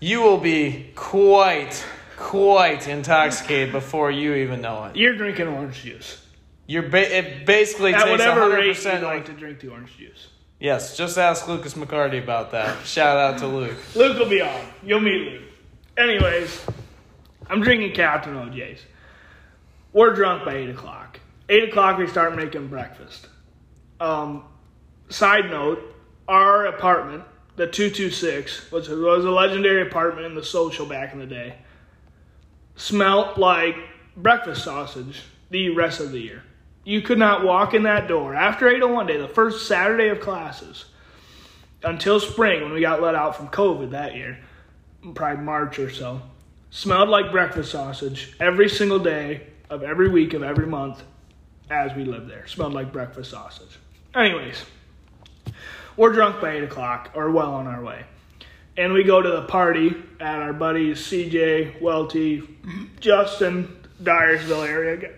[0.00, 1.84] you will be quite,
[2.16, 4.96] quite intoxicated before you even know it.
[4.96, 6.20] You're drinking orange juice.
[6.66, 9.96] You're ba- it basically At takes whatever rate you 100% like to drink the orange
[9.96, 10.28] juice.
[10.58, 12.84] Yes, just ask Lucas McCarty about that.
[12.86, 13.76] Shout out to Luke.
[13.94, 14.60] Luke will be on.
[14.82, 15.42] You'll meet Luke.
[15.96, 16.64] Anyways,
[17.48, 18.80] I'm drinking Captain OJ's.
[19.92, 21.20] We're drunk by 8 o'clock.
[21.48, 23.28] 8 o'clock, we start making breakfast.
[24.00, 24.44] Um,
[25.08, 25.94] side note,
[26.26, 27.24] our apartment,
[27.56, 31.56] the 226, was, was a legendary apartment in the social back in the day,
[32.76, 33.76] smelt like
[34.16, 36.42] breakfast sausage the rest of the year.
[36.84, 40.86] You could not walk in that door after 801 day, the first Saturday of classes,
[41.82, 44.38] until spring when we got let out from COVID that year,
[45.14, 46.22] probably March or so.
[46.74, 51.04] Smelled like breakfast sausage every single day of every week of every month
[51.70, 52.48] as we lived there.
[52.48, 53.78] Smelled like breakfast sausage.
[54.12, 54.60] Anyways,
[55.96, 58.04] we're drunk by 8 o'clock, or well on our way.
[58.76, 62.42] And we go to the party at our buddies CJ, Welty,
[62.98, 65.12] Justin, Dyersville area.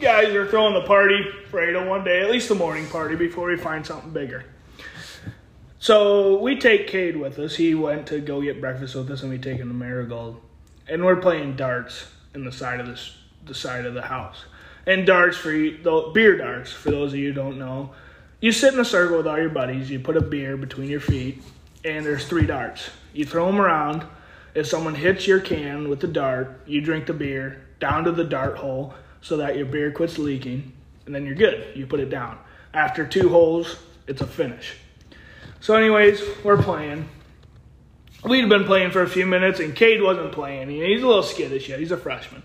[0.00, 3.56] Guys are throwing the party for 801 day, at least the morning party, before we
[3.56, 4.44] find something bigger.
[5.80, 7.56] So we take Cade with us.
[7.56, 10.40] He went to go get breakfast with us, and we take him to Marigold.
[10.88, 13.16] And we're playing darts in the side of this,
[13.46, 14.44] the side of the house.
[14.86, 16.72] And darts for you, the beer darts.
[16.72, 17.90] For those of you don't know,
[18.40, 19.90] you sit in a circle with all your buddies.
[19.90, 21.42] You put a beer between your feet,
[21.84, 22.90] and there's three darts.
[23.14, 24.04] You throw them around.
[24.54, 28.24] If someone hits your can with the dart, you drink the beer down to the
[28.24, 30.72] dart hole so that your beer quits leaking,
[31.06, 31.74] and then you're good.
[31.74, 32.38] You put it down.
[32.74, 34.74] After two holes, it's a finish.
[35.60, 37.08] So, anyways, we're playing.
[38.24, 40.70] We'd been playing for a few minutes, and Cade wasn't playing.
[40.70, 41.78] He's a little skittish yet.
[41.78, 42.42] He's a freshman.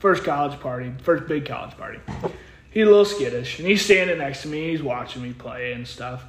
[0.00, 2.00] First college party, first big college party.
[2.70, 4.70] He's a little skittish, and he's standing next to me.
[4.70, 6.24] He's watching me play and stuff.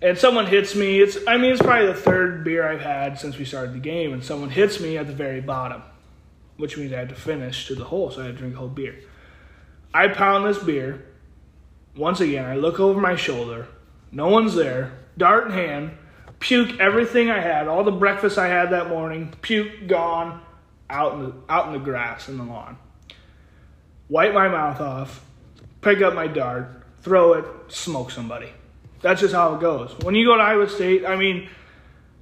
[0.00, 1.00] And someone hits me.
[1.00, 4.12] It's I mean, it's probably the third beer I've had since we started the game,
[4.12, 5.82] and someone hits me at the very bottom,
[6.56, 8.58] which means I had to finish to the hole, so I had to drink a
[8.58, 8.96] whole beer.
[9.92, 11.06] I pound this beer.
[11.96, 13.68] Once again, I look over my shoulder.
[14.12, 14.92] No one's there.
[15.16, 15.90] Dart in hand.
[16.44, 19.34] Puke everything I had, all the breakfast I had that morning.
[19.40, 20.42] Puke gone,
[20.90, 22.76] out in the out in the grass in the lawn.
[24.10, 25.24] Wipe my mouth off.
[25.80, 26.84] Pick up my dart.
[27.00, 27.46] Throw it.
[27.68, 28.52] Smoke somebody.
[29.00, 29.94] That's just how it goes.
[30.02, 31.48] When you go to Iowa State, I mean,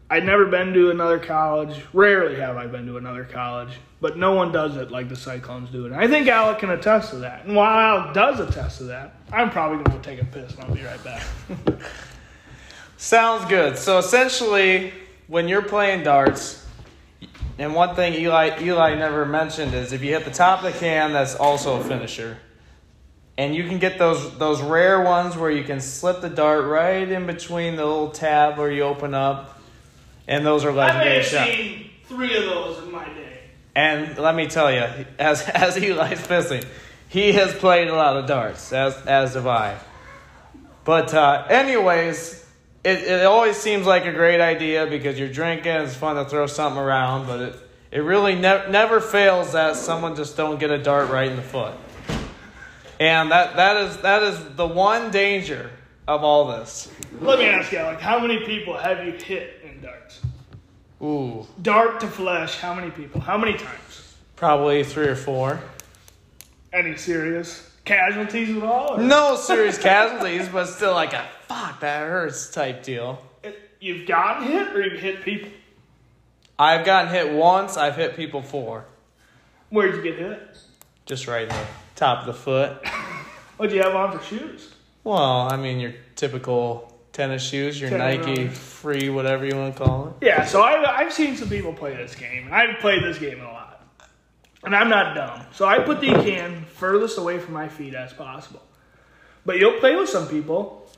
[0.09, 1.83] I'd never been to another college.
[1.93, 5.71] Rarely have I been to another college, but no one does it like the Cyclones
[5.71, 5.93] do it.
[5.93, 7.45] I think Alec can attest to that.
[7.45, 10.55] And while Alec does attest to that, I'm probably going to go take a piss
[10.55, 11.25] and I'll be right back.
[13.03, 13.77] Sounds good.
[13.79, 14.93] So essentially,
[15.27, 16.65] when you're playing darts,
[17.59, 20.79] and one thing Eli Eli never mentioned is if you hit the top of the
[20.79, 22.39] can, that's also a finisher.
[23.37, 27.11] And you can get those those rare ones where you can slip the dart right
[27.11, 29.61] in between the little tab where you open up,
[30.29, 31.51] and those are legendary have shots.
[31.51, 33.41] seen three of those in my day.
[33.75, 36.65] And let me tell you, as as Eli's pissing,
[37.09, 39.77] he has played a lot of darts, as as have I.
[40.85, 42.42] But uh, anyways,
[42.85, 45.73] it, it always seems like a great idea because you're drinking.
[45.73, 47.57] It's fun to throw something around, but it
[47.91, 51.43] it really ne- never fails that someone just don't get a dart right in the
[51.43, 51.75] foot.
[52.99, 55.71] And that that is that is the one danger
[56.09, 56.91] of all this.
[57.21, 60.21] Let me ask you, Alec, how many people have you hit in darts?
[61.03, 63.21] Ooh, Dart to flesh, how many people?
[63.21, 64.15] How many times?
[64.37, 65.61] probably three or four.
[66.73, 68.95] Any serious casualties at all?
[68.95, 73.25] or- No serious casualties, but still like a fuck that hurts type deal.
[73.43, 75.51] It- You've gotten hit or you've hit people?
[76.59, 77.77] I've gotten hit once.
[77.77, 78.85] I've hit people four,
[79.71, 80.59] Where'd you get hit?
[81.07, 81.67] just right in the
[81.97, 82.87] top of the foot.
[83.57, 84.73] what do you have on for shoes?
[85.03, 89.83] Well, I mean your typical tennis shoes, your Tennis Nike free, whatever you want to
[89.85, 90.27] call it.
[90.27, 93.45] Yeah, so I've, I've seen some people play this game, I've played this game a
[93.45, 93.62] lot.
[94.65, 95.45] And I'm not dumb.
[95.53, 98.63] So I put the can furthest away from my feet as possible.
[99.45, 100.89] But you'll play with some people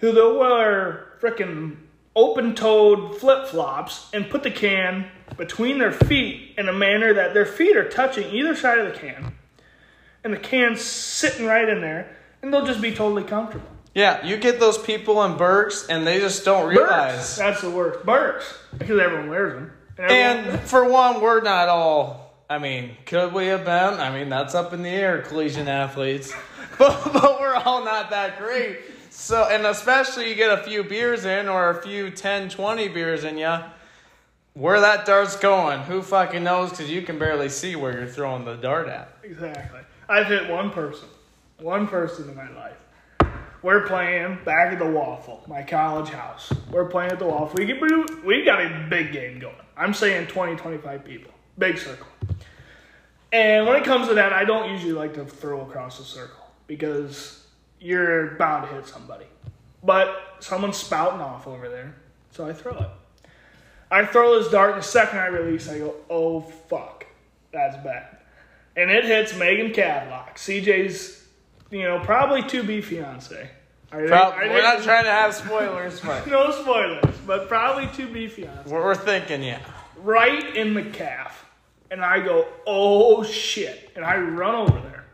[0.00, 1.76] who they'll wear frickin'
[2.14, 7.34] open toed flip flops and put the can between their feet in a manner that
[7.34, 9.34] their feet are touching either side of the can.
[10.24, 13.68] And the can's sitting right in there, and they'll just be totally comfortable.
[13.94, 17.36] Yeah, you get those people in Birks, and they just don't Birks, realize.
[17.36, 18.04] that's the worst.
[18.04, 19.72] Birks, because everyone wears them.
[19.98, 22.27] everyone- And for one, we're not all.
[22.50, 24.00] I mean, could we have been?
[24.00, 26.32] I mean, that's up in the air, collegiate athletes.
[26.78, 28.78] but, but we're all not that great.
[29.10, 33.24] So, and especially you get a few beers in or a few 10, 20 beers
[33.24, 33.54] in you.
[34.54, 36.70] Where that dart's going, who fucking knows?
[36.70, 39.16] Because you can barely see where you're throwing the dart at.
[39.22, 39.80] Exactly.
[40.08, 41.08] I've hit one person,
[41.60, 42.76] one person in my life.
[43.62, 46.52] We're playing back at the Waffle, my college house.
[46.70, 47.56] We're playing at the Waffle.
[47.58, 47.80] We get
[48.24, 49.54] we got a big game going.
[49.76, 52.06] I'm saying 20, 25 people, big circle.
[53.32, 56.44] And when it comes to that, I don't usually like to throw across the circle
[56.66, 57.46] because
[57.80, 59.26] you're bound to hit somebody.
[59.82, 61.94] But someone's spouting off over there,
[62.30, 62.88] so I throw it.
[63.90, 67.06] I throw this dart, and the second I release, I go, oh fuck,
[67.52, 68.18] that's bad.
[68.76, 71.24] And it hits Megan Cadlock, CJ's,
[71.70, 73.50] you know, probably to be fiance.
[73.90, 78.06] I, Prob- I- we're not trying to have spoilers, but No spoilers, but probably to
[78.12, 78.70] be fiance.
[78.70, 79.60] we're, we're thinking, yeah.
[79.96, 81.44] Right in the calf.
[81.90, 83.90] And I go, oh shit.
[83.96, 85.04] And I run over there.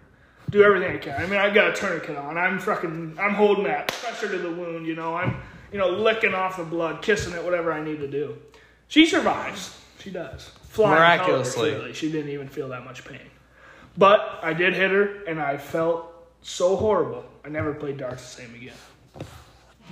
[0.50, 1.20] Do everything I can.
[1.20, 2.36] I mean, I got a tourniquet on.
[2.36, 5.14] I'm fucking, I'm holding that pressure to the wound, you know.
[5.14, 5.36] I'm,
[5.72, 8.36] you know, licking off the blood, kissing it, whatever I need to do.
[8.88, 9.80] She survives.
[9.98, 10.50] She does.
[10.68, 11.70] Flying Miraculously.
[11.70, 11.94] colors, really.
[11.94, 13.30] She didn't even feel that much pain.
[13.96, 17.24] But I did hit her, and I felt so horrible.
[17.44, 18.74] I never played darts the same again.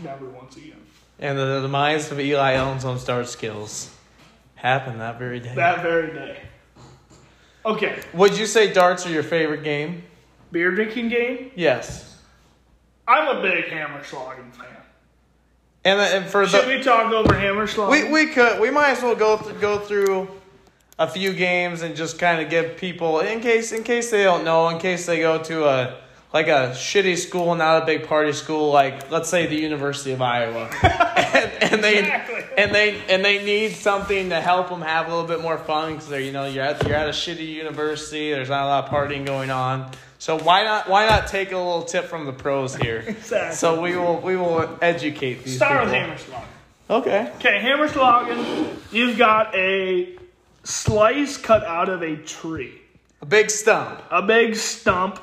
[0.03, 0.81] Never once again.
[1.19, 3.95] And the, the demise of Eli Ellen's own dart skills
[4.55, 5.55] happened that very day.
[5.55, 6.39] That very day.
[7.65, 10.03] Okay, Would you say darts are your favorite game?
[10.51, 11.51] beer drinking game.
[11.55, 12.19] Yes.
[13.09, 14.67] I'm a big Hammer Slogging fan.
[15.85, 18.13] And, uh, and for Should the we talk over Hammer Slogging?
[18.13, 20.29] we we could we might as well go th- go through
[20.99, 24.45] a few games and just kind of give people in case in case they don't
[24.45, 25.99] know in case they go to a
[26.35, 30.21] like a shitty school not a big party school like let's say the University of
[30.23, 32.42] Iowa and, and they Exactly.
[32.57, 35.93] And they and they need something to help them have a little bit more fun
[35.93, 38.85] because they're you know you're at you're at a shitty university there's not a lot
[38.85, 42.33] of partying going on so why not why not take a little tip from the
[42.33, 43.55] pros here Exactly.
[43.57, 46.01] so we will we will educate these Start with people.
[46.07, 46.49] Hammer Slogging.
[46.91, 50.17] okay Okay, Hammer Slogging, you've got a
[50.65, 52.81] slice cut out of a tree.
[53.21, 55.19] a big stump A big stump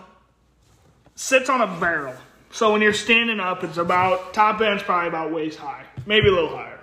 [1.15, 2.15] sits on a barrel.
[2.51, 6.31] So when you're standing up, it's about, top end's probably about waist high, maybe a
[6.31, 6.78] little higher.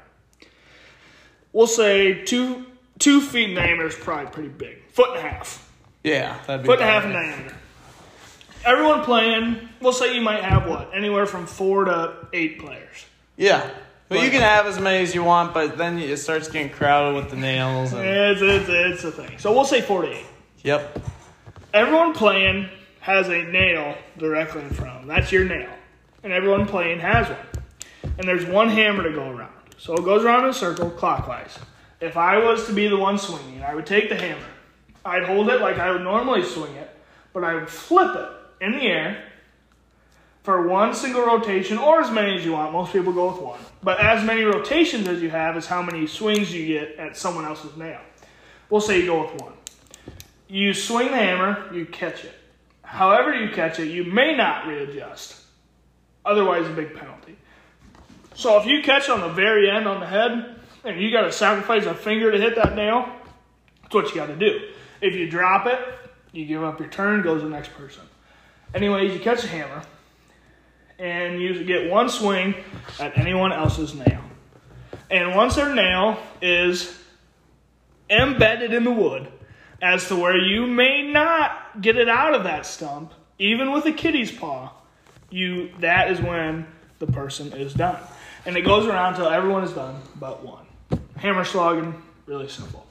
[1.57, 2.66] We'll say two
[2.99, 4.77] two feet in diameter is probably pretty big.
[4.90, 5.73] Foot and a half.
[6.05, 7.57] Yeah, that'd be Foot and a half in diameter.
[8.66, 10.90] Everyone playing, we'll say you might have what?
[10.92, 13.07] Anywhere from four to eight players.
[13.38, 13.71] Yeah,
[14.11, 17.16] but you can have as many as you want, but then it starts getting crowded
[17.16, 17.95] with the nails.
[17.95, 19.38] And, It's, it's, it's a thing.
[19.38, 20.27] So we'll say 48.
[20.62, 21.07] Yep.
[21.73, 22.69] Everyone playing
[23.01, 25.09] has a nail directly in front of them.
[25.09, 25.71] That's your nail.
[26.23, 27.64] And everyone playing has one.
[28.19, 29.56] And there's one hammer to go around.
[29.79, 31.59] So it goes around in a circle clockwise.
[32.01, 34.47] If I was to be the one swinging, I would take the hammer.
[35.05, 36.91] I'd hold it like I would normally swing it,
[37.33, 39.23] but I would flip it in the air
[40.43, 42.73] for one single rotation or as many as you want.
[42.73, 43.61] Most people go with one.
[43.83, 47.45] But as many rotations as you have is how many swings you get at someone
[47.45, 48.01] else's nail.
[48.71, 49.53] We'll say you go with one.
[50.49, 52.35] You swing the hammer, you catch it.
[52.83, 55.43] However, you catch it, you may not readjust.
[56.25, 57.37] Otherwise, a big penalty.
[58.37, 61.33] So, if you catch on the very end on the head and you got to
[61.33, 63.11] sacrifice a finger to hit that nail,
[63.83, 64.61] that's what you got to do.
[65.01, 65.79] If you drop it,
[66.33, 68.03] you give up your turn, goes the next person.
[68.75, 69.83] Anyways, you catch a hammer
[70.99, 72.55] and you get one swing
[73.01, 74.20] at anyone else's nail.
[75.11, 76.99] And once their nail is
[78.11, 79.29] embedded in the wood
[79.81, 83.92] as to where you may not get it out of that stump, even with a
[83.92, 84.72] kitty's paw,
[85.31, 86.66] you that is when
[86.99, 87.99] the person is done.
[88.47, 90.65] And it goes around until everyone is done but one.
[91.17, 92.87] Hammer slogging, really simple.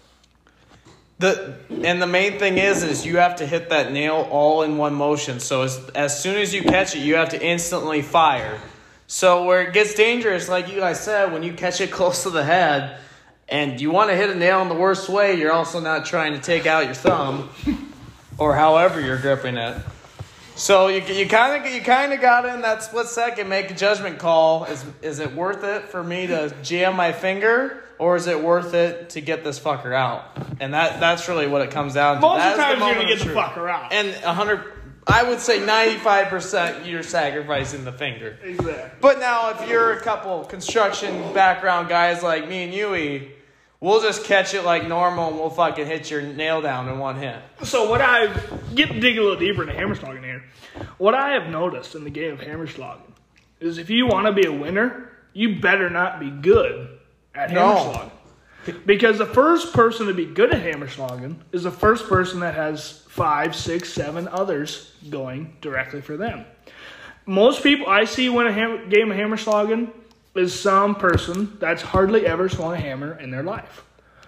[1.18, 4.78] The and the main thing is is you have to hit that nail all in
[4.78, 5.39] one motion.
[5.39, 8.60] So as as soon as you catch it, you have to instantly fire.
[9.08, 12.30] So where it gets dangerous, like you guys said, when you catch it close to
[12.30, 12.98] the head,
[13.48, 16.34] and you want to hit a nail in the worst way, you're also not trying
[16.34, 17.50] to take out your thumb,
[18.38, 19.82] or however you're gripping it.
[20.56, 23.74] So you you kind of you kind of got in that split second, make a
[23.74, 24.65] judgment call.
[24.65, 28.74] Is is it worth it for me to jam my finger, or is it worth
[28.74, 30.24] it to get this fucker out?
[30.62, 32.22] And that that's really what it comes down to.
[32.22, 33.91] Most That of the times you're gonna get the fucker out.
[33.91, 34.63] And a hundred,
[35.06, 38.38] I would say ninety five percent, you're sacrificing the finger.
[38.41, 38.98] exactly.
[39.02, 43.30] But now, if you're a couple construction background guys like me and Yui,
[43.86, 47.15] we'll just catch it like normal and we'll fucking hit your nail down in one
[47.17, 47.38] hit.
[47.63, 48.34] So what I
[48.74, 50.43] get dig a little deeper into hammer slogging here.
[50.98, 53.13] What I have noticed in the game of hammer slogging
[53.60, 56.98] is if you want to be a winner, you better not be good
[57.36, 57.91] at hammer No.
[57.93, 58.12] slogging.
[58.88, 62.56] Because the first person to be good at hammer slogging is the first person that
[62.56, 66.45] has five, six, seven others going directly for them.
[67.28, 69.91] Most people I see win a ham, game of hammer slogging
[70.36, 73.84] is some person that's hardly ever swung a hammer in their life.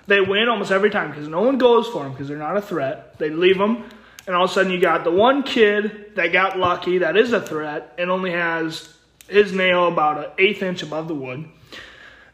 [0.08, 2.62] They win almost every time because no one goes for them because they're not a
[2.62, 3.18] threat.
[3.20, 3.84] They leave them,
[4.26, 7.34] and all of a sudden you got the one kid that got lucky that is
[7.34, 8.94] a threat and only has
[9.28, 11.46] his nail about an eighth inch above the wood,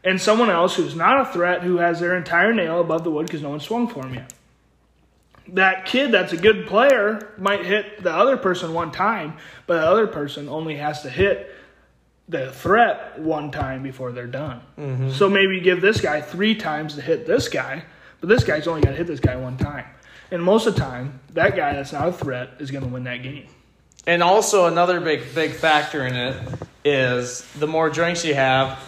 [0.04, 3.26] and someone else who's not a threat who has their entire nail above the wood
[3.26, 4.32] because no one swung for him yet.
[5.48, 9.86] That kid that's a good player might hit the other person one time, but the
[9.86, 11.54] other person only has to hit
[12.28, 14.60] the threat one time before they're done.
[14.78, 15.10] Mm-hmm.
[15.10, 17.84] So maybe you give this guy three times to hit this guy,
[18.20, 19.86] but this guy's only got to hit this guy one time.
[20.30, 23.04] And most of the time, that guy that's not a threat is going to win
[23.04, 23.46] that game.
[24.06, 26.36] And also another big big factor in it
[26.84, 28.78] is the more drinks you have,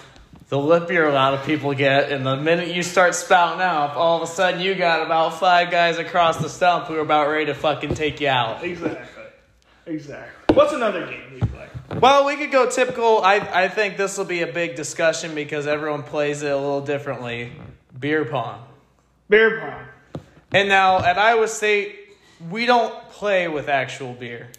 [0.48, 2.12] the lippier a lot of people get.
[2.12, 5.70] And the minute you start spouting out, all of a sudden you got about five
[5.70, 8.62] guys across the stump who are about ready to fucking take you out.
[8.64, 9.24] Exactly.
[9.86, 10.54] Exactly.
[10.54, 11.40] What's another game?
[11.94, 13.22] Well, we could go typical.
[13.22, 16.80] I, I think this will be a big discussion because everyone plays it a little
[16.80, 17.52] differently.
[17.98, 18.64] Beer pong.
[19.28, 20.22] Beer pong.
[20.52, 21.96] And now at Iowa State,
[22.50, 24.50] we don't play with actual beer.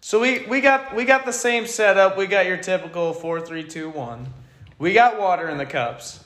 [0.00, 2.16] So we, we got we got the same setup.
[2.16, 4.32] We got your typical four, three, two, one.
[4.78, 6.24] We got water in the cups.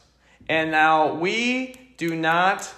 [0.48, 2.72] And now we do not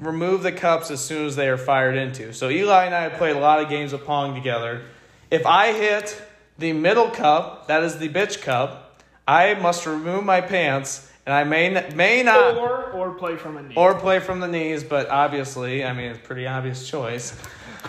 [0.00, 2.32] remove the cups as soon as they are fired into.
[2.32, 4.82] So Eli and I have played a lot of games of Pong together.
[5.30, 6.20] If I hit
[6.60, 11.44] the middle cup, that is the bitch cup, I must remove my pants and I
[11.44, 13.74] may, n- may not Or or play from a knee.
[13.76, 17.34] or play from the knees, but obviously, I mean, it's a pretty obvious choice.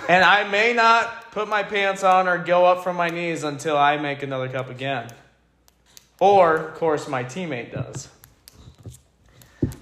[0.09, 3.77] And I may not put my pants on or go up from my knees until
[3.77, 5.09] I make another cup again.
[6.19, 8.07] Or, of course, my teammate does.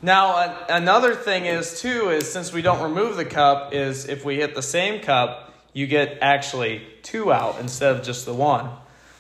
[0.02, 4.24] Now, an- another thing is, too, is since we don't remove the cup, is if
[4.24, 5.49] we hit the same cup,
[5.80, 8.70] you get actually two out instead of just the one.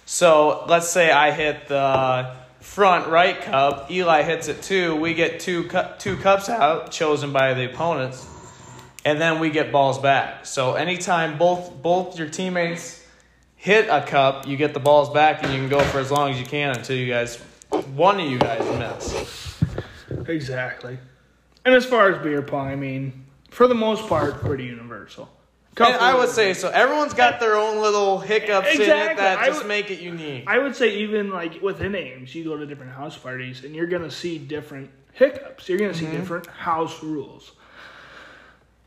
[0.06, 5.39] So let's say I hit the front right cup, Eli hits it two, we get
[5.39, 8.28] two, cu- two cups out chosen by the opponents,
[9.06, 10.45] and then we get balls back.
[10.45, 13.06] So anytime both both your teammates
[13.56, 16.30] hit a cup, you get the balls back, and you can go for as long
[16.32, 17.38] as you can until you guys,
[17.95, 19.63] one of you guys miss.
[20.28, 21.00] Exactly.
[21.63, 25.30] And as far as beer pong, I mean, for the most part, pretty universal.
[25.78, 26.70] And I would say so.
[26.70, 29.24] Everyone's got their own little hiccups in it Exactly.
[29.24, 30.44] that I just would- make it unique.
[30.48, 33.88] I would say even like within Ames, you go to different house parties and you're
[33.88, 35.70] gonna see different hiccups.
[35.70, 36.18] You're gonna see mm-hmm.
[36.18, 37.52] different house rules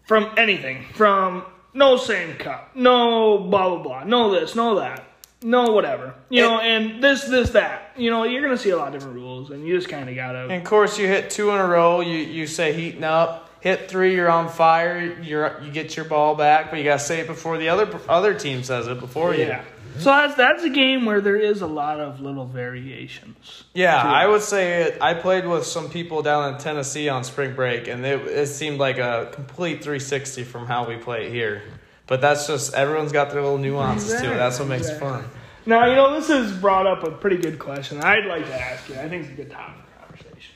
[0.05, 0.85] from anything.
[0.95, 5.05] From no same cup, no blah blah blah, no this, no that,
[5.43, 6.15] no whatever.
[6.29, 7.93] You know, and this this that.
[7.97, 10.15] You know, you're gonna see a lot of different rules, and you just kind of
[10.15, 10.43] gotta.
[10.43, 12.01] And of course, you hit two in a row.
[12.01, 13.51] You you say heating up.
[13.63, 15.17] Hit three, you're on fire.
[15.23, 18.35] You're you get your ball back, but you gotta say it before the other other
[18.35, 19.45] team says it before you.
[19.45, 19.65] yeah.
[19.99, 23.63] So that's that's a game where there is a lot of little variations.
[23.73, 27.55] Yeah, I would say it, I played with some people down in Tennessee on spring
[27.55, 31.63] break, and it, it seemed like a complete 360 from how we play it here.
[32.09, 34.37] But that's just everyone's got their little nuances to it.
[34.37, 35.25] That's what makes it fun.
[35.67, 38.03] Now, you know, this has brought up a pretty good question.
[38.03, 38.97] I'd like to ask you.
[38.97, 40.55] I think it's a good topic of conversation.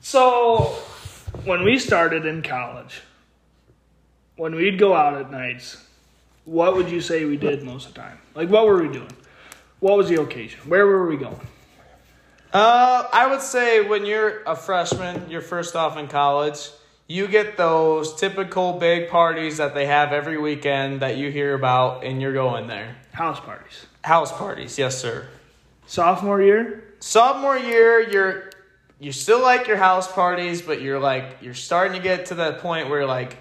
[0.00, 0.76] So,
[1.44, 3.02] when we started in college,
[4.36, 5.84] when we'd go out at nights,
[6.44, 8.18] what would you say we did most of the time?
[8.34, 9.12] Like, what were we doing?
[9.80, 10.60] What was the occasion?
[10.68, 11.40] Where were we going?
[12.52, 16.70] Uh, I would say when you're a freshman, you're first off in college,
[17.06, 22.04] you get those typical big parties that they have every weekend that you hear about,
[22.04, 22.96] and you're going there.
[23.12, 23.86] House parties.
[24.02, 25.26] House parties, yes, sir.
[25.86, 26.88] Sophomore year?
[27.00, 28.47] sophomore year you're
[29.00, 32.58] you still like your house parties but you're like you're starting to get to that
[32.58, 33.36] point where like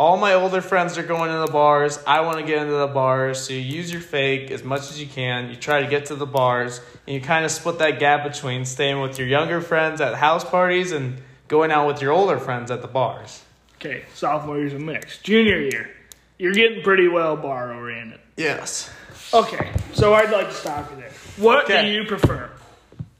[0.00, 2.86] all my older friends are going to the bars i want to get into the
[2.86, 6.06] bars so you use your fake as much as you can you try to get
[6.06, 9.60] to the bars and you kind of split that gap between staying with your younger
[9.60, 13.42] friends at house parties and going out with your older friends at the bars
[13.76, 15.18] Okay, sophomore year's a mix.
[15.18, 15.90] Junior year,
[16.38, 18.20] you're getting pretty well bar oriented.
[18.36, 18.88] yes
[19.34, 21.10] Okay, so I'd like to stop you there.
[21.36, 21.82] What Okay.
[21.86, 22.48] do you prefer?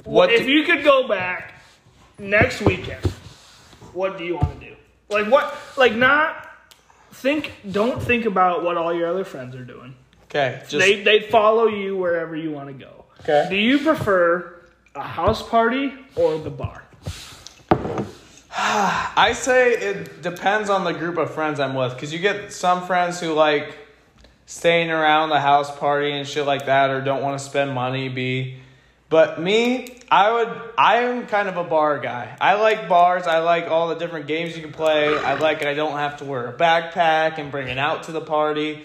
[0.04, 1.51] What if do- you could go back
[2.18, 3.04] next weekend,
[3.92, 4.76] what do you want to do?
[5.08, 5.56] Like what?
[5.76, 6.48] Like not
[7.12, 7.52] think.
[7.70, 9.94] Don't think about what all your other friends are doing.
[10.24, 13.04] okay just they they follow you wherever you want to go.
[13.20, 13.46] Okay.
[13.50, 14.60] Do you prefer
[14.94, 16.82] a house party or the bar?
[18.54, 22.86] I say it depends on the group of friends I'm with because you get some
[22.86, 23.76] friends who like
[24.46, 28.08] staying around the house party and shit like that or don't want to spend money
[28.08, 28.58] be
[29.08, 32.36] but me I would I am kind of a bar guy.
[32.38, 33.26] I like bars.
[33.26, 35.16] I like all the different games you can play.
[35.16, 38.20] I like I don't have to wear a backpack and bring it out to the
[38.20, 38.84] party.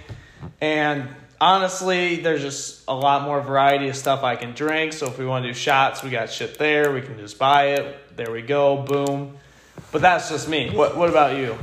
[0.62, 1.10] And
[1.42, 4.94] honestly, there's just a lot more variety of stuff I can drink.
[4.94, 6.94] So if we want to do shots, we got shit there.
[6.94, 8.16] We can just buy it.
[8.16, 8.84] There we go.
[8.84, 9.38] Boom.
[9.92, 10.70] But that's just me.
[10.70, 11.58] What What about you?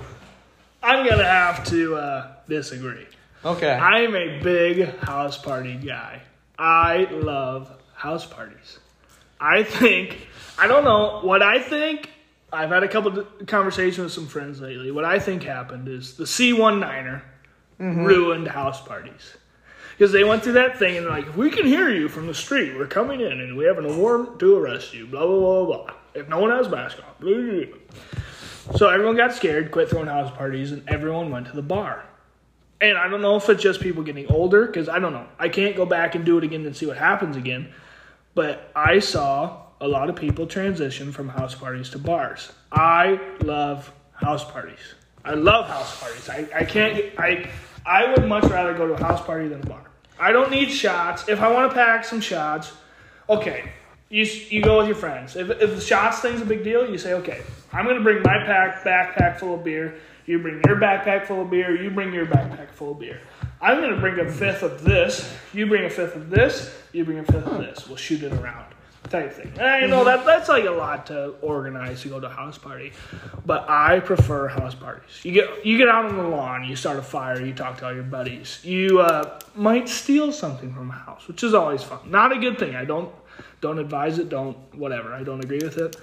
[0.82, 3.06] I'm gonna have to uh, disagree.
[3.42, 3.72] Okay.
[3.72, 6.20] I'm a big house party guy.
[6.58, 8.78] I love house parties.
[9.40, 10.28] I think
[10.58, 12.10] I don't know what I think.
[12.52, 14.90] I've had a couple of conversations with some friends lately.
[14.92, 17.22] What I think happened is the C19er
[17.80, 18.04] mm-hmm.
[18.04, 19.36] ruined house parties.
[19.96, 22.26] Because they went through that thing and they're like, if we can hear you from
[22.26, 25.38] the street, we're coming in and we have an warrant to arrest you, blah, blah,
[25.38, 25.94] blah, blah.
[26.14, 28.76] If no one has a mask on, blah, blah, blah.
[28.76, 32.04] So everyone got scared, quit throwing house parties, and everyone went to the bar.
[32.80, 35.26] And I don't know if it's just people getting older, because I don't know.
[35.38, 37.72] I can't go back and do it again and see what happens again.
[38.34, 42.52] But I saw a lot of people transition from house parties to bars.
[42.72, 44.94] I love house parties.
[45.24, 46.28] I love house parties.
[46.28, 47.48] I, I can't I
[47.86, 49.84] I would much rather go to a house party than a bar.
[50.18, 51.28] I don't need shots.
[51.28, 52.72] If I want to pack some shots,
[53.28, 53.72] okay.
[54.10, 55.34] You, you go with your friends.
[55.34, 58.22] If, if the shots thing's a big deal, you say, okay, I'm going to bring
[58.22, 59.96] my pack backpack full of beer.
[60.26, 61.74] You bring your backpack full of beer.
[61.74, 63.20] You bring your backpack full of beer.
[63.64, 65.32] I'm going to bring a fifth of this.
[65.54, 66.76] You bring a fifth of this.
[66.92, 67.88] You bring a fifth of this.
[67.88, 68.66] We'll shoot it around.
[69.08, 69.52] Type thing.
[69.54, 72.58] And I know that that's like a lot to organize to go to a house
[72.58, 72.92] party,
[73.46, 75.22] but I prefer house parties.
[75.22, 77.86] You get you get out on the lawn, you start a fire, you talk to
[77.86, 78.64] all your buddies.
[78.64, 82.10] You uh, might steal something from a house, which is always fun.
[82.10, 82.76] Not a good thing.
[82.76, 83.14] I don't
[83.60, 84.30] don't advise it.
[84.30, 85.12] Don't whatever.
[85.12, 85.96] I don't agree with it.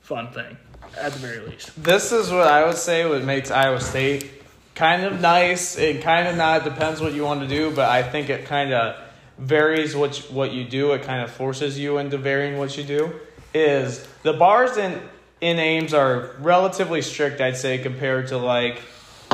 [0.00, 0.56] Fun thing,
[0.96, 1.82] at the very least.
[1.82, 4.43] This is what I would say what makes Iowa State
[4.74, 6.64] kind of nice and kind of not.
[6.64, 8.96] Depends what you want to do, but I think it kind of
[9.38, 10.92] varies what you, what you do.
[10.92, 13.12] It kind of forces you into varying what you do.
[13.52, 15.00] Is the bars in
[15.40, 18.80] in Ames are relatively strict, I'd say, compared to like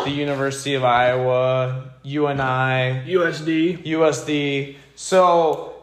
[0.04, 3.84] the University of Iowa, UNI, USD.
[3.84, 4.76] USD.
[4.96, 5.74] So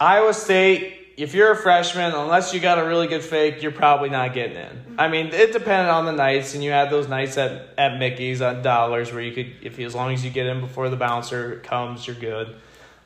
[0.00, 4.10] Iowa State, if you're a freshman, unless you got a really good fake, you're probably
[4.10, 4.96] not getting in.
[4.98, 5.12] I mm-hmm.
[5.12, 8.62] mean, it depended on the nights, and you had those nights at, at Mickey's on
[8.62, 11.60] dollars where you could, if you, as long as you get in before the bouncer
[11.60, 12.54] comes, you're good.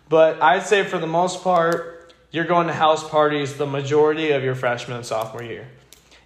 [0.09, 4.43] But I'd say for the most part, you're going to house parties the majority of
[4.43, 5.69] your freshman and sophomore year.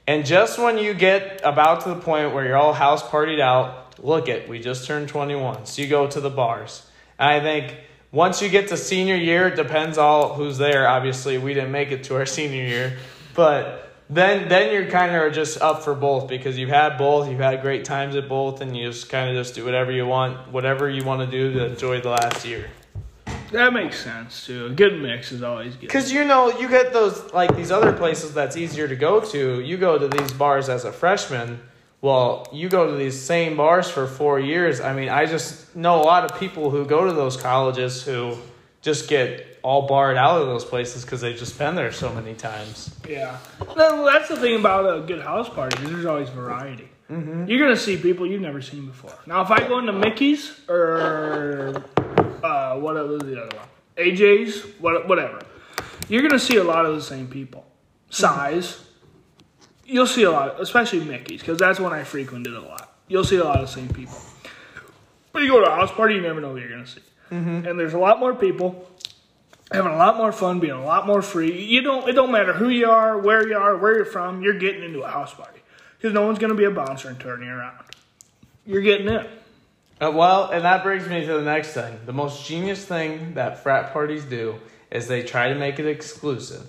[0.06, 3.98] And just when you get about to the point where you're all house partied out,
[4.02, 5.66] look it, we just turned 21.
[5.66, 6.86] So you go to the bars.
[7.18, 7.76] And I think
[8.14, 10.88] once you get to senior year, it depends all who's there.
[10.88, 12.96] Obviously, we didn't make it to our senior year,
[13.34, 17.40] but then then you're kind of just up for both because you've had both, you've
[17.40, 20.52] had great times at both, and you just kind of just do whatever you want,
[20.52, 22.70] whatever you want to do to enjoy the last year.
[23.50, 24.66] That makes sense too.
[24.66, 25.82] A good mix is always good.
[25.82, 29.60] Because you know, you get those like these other places that's easier to go to.
[29.60, 31.60] You go to these bars as a freshman.
[32.04, 34.78] Well, you go to these same bars for four years.
[34.78, 38.36] I mean, I just know a lot of people who go to those colleges who
[38.82, 42.34] just get all barred out of those places because they've just been there so many
[42.34, 42.94] times.
[43.08, 43.38] Yeah,
[43.74, 45.82] No, that's the thing about a good house party.
[45.82, 46.90] is There's always variety.
[47.08, 49.14] You're gonna see people you've never seen before.
[49.24, 51.84] Now, if I go into Mickey's or
[52.42, 53.68] uh, what was the other one?
[53.96, 55.40] AJ's, what, whatever.
[56.10, 57.64] You're gonna see a lot of the same people.
[58.10, 58.84] Size.
[59.86, 62.96] You'll see a lot, especially Mickey's, because that's when I frequented a lot.
[63.08, 64.16] You'll see a lot of the same people.
[65.32, 67.02] But you go to a house party, you never know what you're gonna see.
[67.66, 68.88] And there's a lot more people
[69.72, 71.64] having a lot more fun, being a lot more free.
[71.64, 72.08] You don't.
[72.08, 74.42] It don't matter who you are, where you are, where you're from.
[74.42, 75.60] You're getting into a house party
[75.98, 77.84] because no one's going to be a bouncer and turning you around.
[78.66, 79.26] You're getting in.
[80.00, 81.98] Uh, well, and that brings me to the next thing.
[82.04, 84.60] The most genius thing that frat parties do
[84.90, 86.66] is they try to make it exclusive.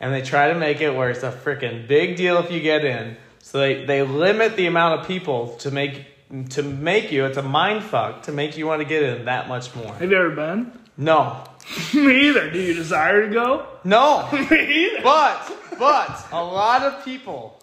[0.00, 2.84] And they try to make it where it's a freaking big deal if you get
[2.84, 3.16] in.
[3.38, 6.06] So they, they limit the amount of people to make
[6.50, 9.48] to make you, it's a mind fuck to make you want to get in that
[9.48, 9.94] much more.
[9.94, 10.72] Have you ever been?
[10.96, 11.44] No.
[11.94, 12.50] Me either.
[12.50, 13.66] Do you desire to go?
[13.84, 14.28] No.
[14.50, 15.02] Me either.
[15.02, 17.60] But but a lot of people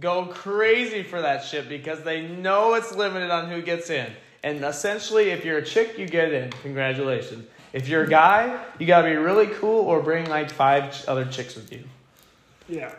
[0.00, 4.10] go crazy for that shit because they know it's limited on who gets in.
[4.42, 6.50] And essentially, if you're a chick, you get in.
[6.62, 7.46] Congratulations.
[7.74, 11.56] If you're a guy, you gotta be really cool or bring like five other chicks
[11.56, 11.82] with you.
[12.68, 12.94] Yeah.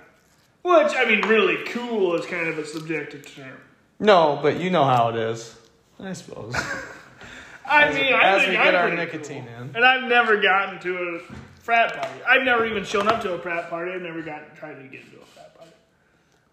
[0.63, 3.57] Which I mean, really cool is kind of a subjective term.
[3.99, 5.55] No, but you know how it is.
[5.97, 6.53] I suppose.
[7.65, 9.63] I As, mean, I as think we I'm get our pretty nicotine cool.
[9.63, 9.75] in.
[9.77, 11.19] And I've never gotten to a
[11.61, 12.19] frat party.
[12.27, 13.91] I've never even shown up to a frat party.
[13.93, 15.71] I've never gotten tried to get into a frat party.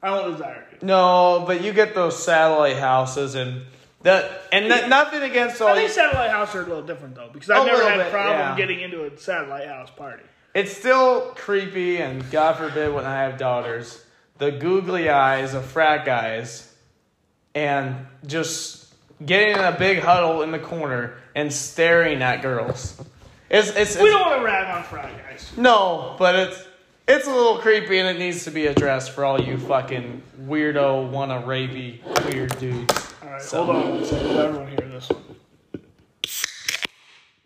[0.00, 0.86] I don't desire to.
[0.86, 3.62] No, but you get those satellite houses and
[4.02, 7.30] that and that, nothing against all I think satellite houses are a little different though,
[7.32, 8.56] because I've never had a problem yeah.
[8.56, 10.24] getting into a satellite house party.
[10.54, 14.04] It's still creepy, and God forbid when I have daughters,
[14.38, 16.74] the googly eyes of frat guys,
[17.54, 18.92] and just
[19.24, 23.02] getting in a big huddle in the corner and staring at girls.
[23.48, 25.52] It's it's, We don't want to rag on Fry Guys.
[25.56, 26.64] no, but it's
[27.06, 31.10] it's a little creepy and it needs to be addressed for all you fucking weirdo
[31.10, 33.11] wanna rapey weird dudes.
[33.32, 34.36] All right, So- hold on one second.
[34.36, 35.22] Let everyone hear this one.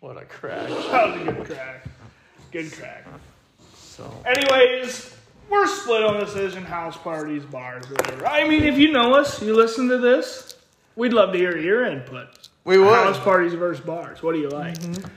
[0.01, 0.67] What a crack.
[0.91, 1.85] That was a good crack.
[2.51, 3.05] Good crack.
[3.73, 5.15] So Anyways,
[5.49, 8.27] we're split on this decision house parties, bars, whatever.
[8.27, 10.55] I mean, if you know us, you listen to this,
[10.97, 12.49] we'd love to hear your input.
[12.65, 12.93] we would.
[12.93, 14.21] House parties versus bars.
[14.21, 14.77] What do you like?
[14.79, 15.07] Mm-hmm.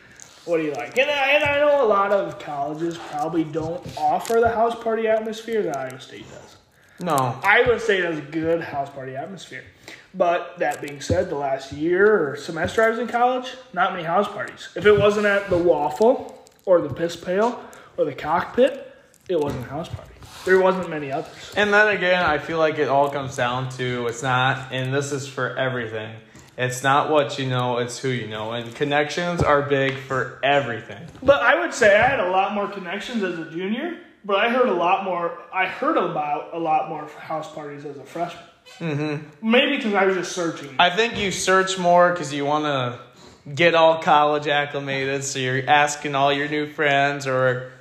[0.48, 0.96] What do you like?
[0.96, 5.08] And I, and I know a lot of colleges probably don't offer the house party
[5.08, 6.56] atmosphere that Iowa State does.
[7.00, 7.40] No.
[7.42, 9.64] Iowa State has a good house party atmosphere.
[10.12, 14.04] But that being said, the last year or semester I was in college, not many
[14.04, 14.68] house parties.
[14.74, 17.62] If it wasn't at the Waffle or the Piss Pail
[17.96, 18.92] or the Cockpit,
[19.28, 20.10] it wasn't a house party.
[20.44, 21.52] There wasn't many others.
[21.56, 25.12] And then again, I feel like it all comes down to it's not, and this
[25.12, 26.16] is for everything.
[26.56, 28.52] It's not what you know, it's who you know.
[28.52, 31.06] And connections are big for everything.
[31.22, 34.50] But I would say I had a lot more connections as a junior, but I
[34.50, 35.38] heard a lot more.
[35.52, 38.44] I heard about a lot more house parties as a freshman.
[38.78, 39.50] Mm-hmm.
[39.50, 40.74] Maybe because I was just searching.
[40.78, 45.24] I think you search more because you want to get all college acclimated.
[45.24, 47.72] So you're asking all your new friends or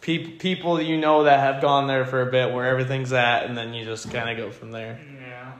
[0.00, 3.56] peop people you know that have gone there for a bit where everything's at, and
[3.56, 4.98] then you just kind of go from there.
[5.20, 5.52] Yeah.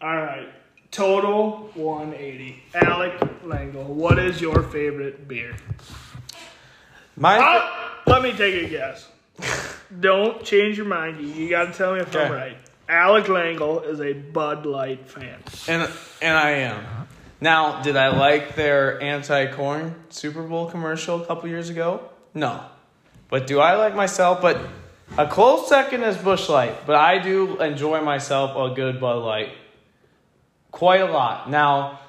[0.00, 0.48] All right.
[0.90, 2.62] Total 180.
[2.74, 3.12] Alec
[3.44, 5.54] Langle, what is your favorite beer?
[7.14, 9.08] My Uh, let me take a guess.
[10.00, 11.20] Don't change your mind.
[11.20, 12.56] You, you got to tell me if I'm right.
[12.88, 15.38] Alec Langle is a Bud Light fan.
[15.68, 15.90] and
[16.22, 16.84] and I am.
[17.40, 22.00] Now, did I like their anti-corn Super Bowl commercial a couple years ago?
[22.34, 22.64] No.
[23.28, 24.40] But do I like myself?
[24.42, 24.58] But
[25.16, 26.86] a close second is Busch Light.
[26.86, 29.50] But I do enjoy myself a good Bud Light.
[30.72, 31.48] Quite a lot.
[31.50, 32.00] Now,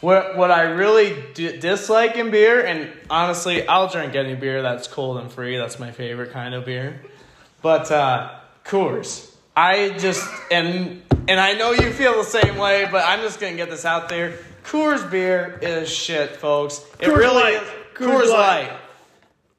[0.00, 4.86] what what I really d- dislike in beer, and honestly, I'll drink any beer that's
[4.88, 5.56] cold and free.
[5.58, 7.02] That's my favorite kind of beer.
[7.60, 8.30] But uh,
[8.64, 9.27] Coors,
[9.58, 13.56] I just and and I know you feel the same way, but I'm just gonna
[13.56, 14.38] get this out there.
[14.62, 16.84] Coors beer is shit, folks.
[17.00, 17.54] It Coors really Light.
[17.54, 17.68] is.
[17.94, 18.68] Coors Coors, Light.
[18.68, 18.72] Light.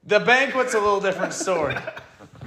[0.06, 1.76] The banquet's a little different story.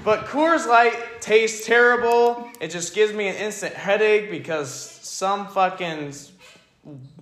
[0.03, 2.48] But Coors Light tastes terrible.
[2.59, 6.14] It just gives me an instant headache because some fucking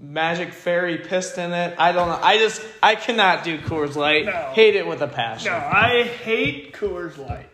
[0.00, 1.74] magic fairy pissed in it.
[1.76, 2.20] I don't know.
[2.22, 4.26] I just I cannot do Coors Light.
[4.26, 4.50] No.
[4.52, 5.50] Hate it with a passion.
[5.50, 7.49] No, I hate Coors Light.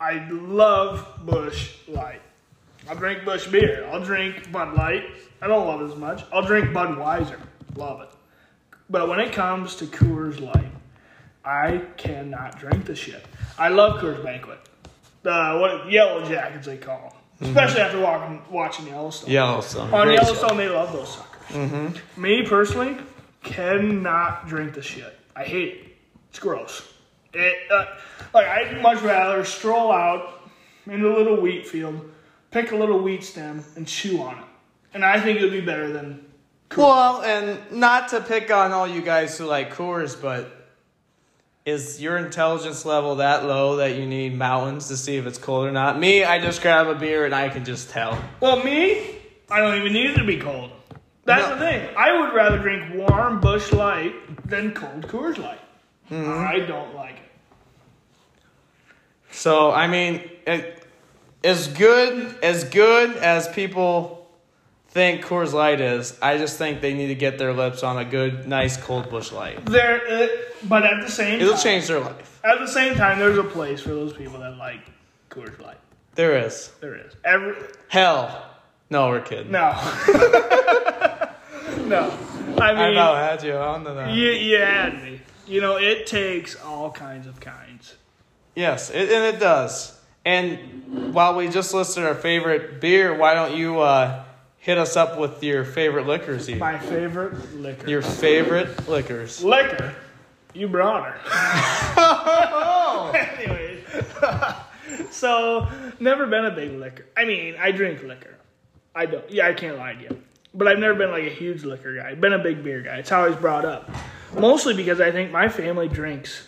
[0.00, 2.22] I love Busch Light.
[2.88, 3.86] I'll drink Busch beer.
[3.92, 5.04] I'll drink Bud Light.
[5.42, 6.24] I don't love it as much.
[6.32, 7.38] I'll drink Budweiser.
[7.76, 8.08] Love it.
[8.88, 10.72] But when it comes to Coors Light,
[11.44, 13.24] I cannot drink the shit.
[13.58, 14.58] I love Coors Banquet.
[15.22, 17.48] The what Yellow Jackets they call them.
[17.48, 17.58] Mm-hmm.
[17.58, 19.30] Especially after walking, watching Yellowstone.
[19.30, 19.92] Yellowstone.
[19.92, 21.56] On Great Yellowstone, they love those suckers.
[21.56, 22.22] Mm-hmm.
[22.22, 22.96] Me personally,
[23.42, 25.18] cannot drink the shit.
[25.36, 25.96] I hate it.
[26.30, 26.90] It's gross.
[27.32, 27.84] It uh,
[28.34, 30.42] like I'd much rather stroll out
[30.86, 32.10] in a little wheat field,
[32.50, 34.44] pick a little wheat stem, and chew on it.
[34.94, 36.24] And I think it would be better than.
[36.76, 40.56] Well, and not to pick on all you guys who like Coors, but
[41.66, 45.66] is your intelligence level that low that you need mountains to see if it's cold
[45.66, 45.98] or not?
[45.98, 48.20] Me, I just grab a beer and I can just tell.
[48.40, 49.16] Well, me,
[49.50, 50.70] I don't even need it to be cold.
[51.24, 51.54] That's No.
[51.56, 51.88] the thing.
[51.96, 54.14] I would rather drink warm Busch Light
[54.48, 55.60] than cold Coors Light.
[56.10, 57.30] I don't like it.
[59.30, 60.84] So I mean, it,
[61.44, 64.28] as good as good as people
[64.88, 68.04] think Coors Light is, I just think they need to get their lips on a
[68.04, 69.64] good, nice cold Busch Light.
[69.66, 70.26] There, uh,
[70.64, 72.40] but at the same It'll time, change their life.
[72.44, 74.80] At the same time, there's a place for those people that like
[75.30, 75.78] Coors Light.
[76.16, 77.14] There is There is.
[77.24, 77.54] Every
[77.88, 78.46] hell.
[78.90, 79.52] No, we're kidding.
[79.52, 79.70] no,
[81.86, 82.10] no.
[82.58, 84.10] I mean, I about had you on to that.
[84.12, 85.20] you, you had me.
[85.50, 87.96] You know, it takes all kinds of kinds.
[88.54, 89.98] Yes, it, and it does.
[90.24, 94.22] And while we just listed our favorite beer, why don't you uh,
[94.58, 96.56] hit us up with your favorite liquors here?
[96.56, 97.88] My favorite liquor.
[97.88, 99.42] Your favorite liquors.
[99.42, 99.92] liquor.
[100.54, 101.18] You brought her.
[103.18, 103.84] Anyways,
[105.10, 107.06] so never been a big liquor.
[107.16, 108.36] I mean, I drink liquor.
[108.94, 109.28] I don't.
[109.28, 110.22] Yeah, I can't lie to you.
[110.54, 112.10] But I've never been like a huge liquor guy.
[112.10, 112.98] I've been a big beer guy.
[112.98, 113.90] It's how I was brought up.
[114.34, 116.46] Mostly because I think my family drinks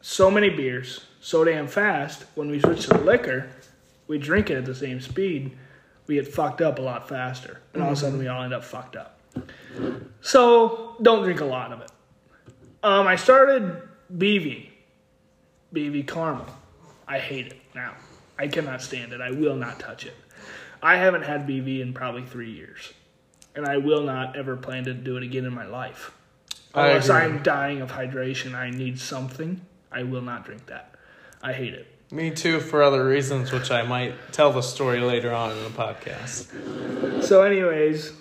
[0.00, 2.24] so many beers so damn fast.
[2.34, 3.48] When we switch to liquor,
[4.08, 5.56] we drink it at the same speed.
[6.06, 8.52] We get fucked up a lot faster, and all of a sudden we all end
[8.52, 9.20] up fucked up.
[10.20, 11.90] So don't drink a lot of it.
[12.82, 13.80] Um, I started
[14.14, 14.68] BV,
[15.72, 16.46] BV caramel.
[17.06, 17.94] I hate it now.
[18.36, 19.20] I cannot stand it.
[19.20, 20.16] I will not touch it.
[20.82, 22.92] I haven't had BV in probably three years,
[23.54, 26.12] and I will not ever plan to do it again in my life.
[26.74, 27.20] I Unless agree.
[27.20, 29.60] I'm dying of hydration, I need something.
[29.90, 30.94] I will not drink that.
[31.42, 31.86] I hate it.
[32.10, 35.70] Me too, for other reasons, which I might tell the story later on in the
[35.70, 37.22] podcast.
[37.22, 38.12] So, anyways,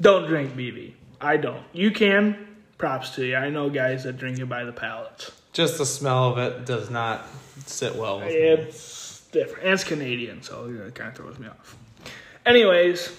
[0.00, 0.94] don't drink BB.
[1.20, 1.62] I don't.
[1.72, 2.48] You can.
[2.78, 3.36] Props to you.
[3.36, 5.30] I know guys that drink it by the pallets.
[5.52, 7.24] Just the smell of it does not
[7.64, 8.34] sit well with me.
[8.34, 9.64] It's different.
[9.64, 11.76] And it's Canadian, so it kind of throws me off.
[12.44, 13.16] Anyways,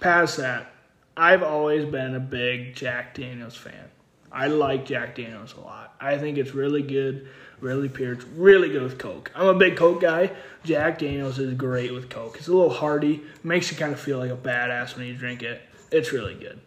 [0.00, 0.71] past that,
[1.16, 3.90] I've always been a big Jack Daniels fan.
[4.30, 5.94] I like Jack Daniels a lot.
[6.00, 7.28] I think it's really good,
[7.60, 8.12] really pure.
[8.12, 9.30] It's really good with Coke.
[9.34, 10.32] I'm a big Coke guy.
[10.64, 12.36] Jack Daniels is great with Coke.
[12.38, 15.42] It's a little hearty, makes you kind of feel like a badass when you drink
[15.42, 15.60] it.
[15.90, 16.60] It's really good.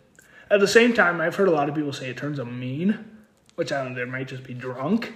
[0.51, 3.03] At the same time, I've heard a lot of people say it turns them mean,
[3.55, 5.11] which I don't know, they might just be drunk.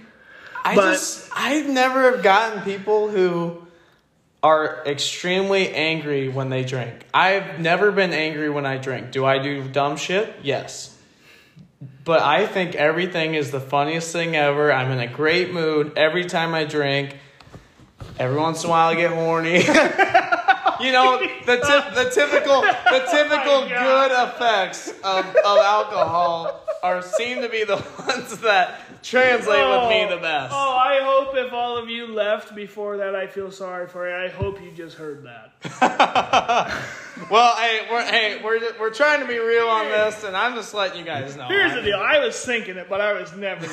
[0.64, 3.64] I But- just I've never have gotten people who
[4.42, 6.94] are extremely angry when they drink.
[7.12, 9.10] I've never been angry when I drink.
[9.10, 10.34] Do I do dumb shit?
[10.42, 10.96] Yes.
[12.04, 14.72] But I think everything is the funniest thing ever.
[14.72, 17.16] I'm in a great mood every time I drink.
[18.18, 19.62] Every once in a while I get horny.
[20.80, 26.66] you know, the tip, the typical the oh typical Oh good effects of, of alcohol
[26.82, 27.76] are seem to be the
[28.06, 30.22] ones that translate with me the oh.
[30.22, 30.52] best.
[30.54, 34.14] Oh, I hope if all of you left before that, I feel sorry for you.
[34.14, 36.72] I hope you just heard that.
[37.28, 40.72] Well, hey, we're hey, we're we're trying to be real on this, and I'm just
[40.72, 41.46] letting you guys know.
[41.46, 41.98] Here's I, the deal.
[41.98, 43.66] I was thinking it, but I was never.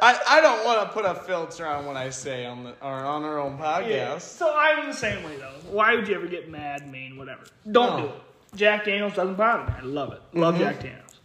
[0.00, 0.26] Gonna say it.
[0.26, 2.92] I, I don't want to put a filter on what I say on the or
[3.04, 3.88] on our own podcast.
[3.88, 4.18] Yeah.
[4.18, 5.54] So I'm the same way though.
[5.70, 7.44] Why would you ever get mad, mean, whatever?
[7.70, 8.06] Don't No.
[8.06, 8.22] do it.
[8.56, 9.72] Jack Daniels doesn't bother me.
[9.78, 10.22] I love it.
[10.32, 10.62] Love Mm-hmm.
[10.64, 11.20] Jack Daniels.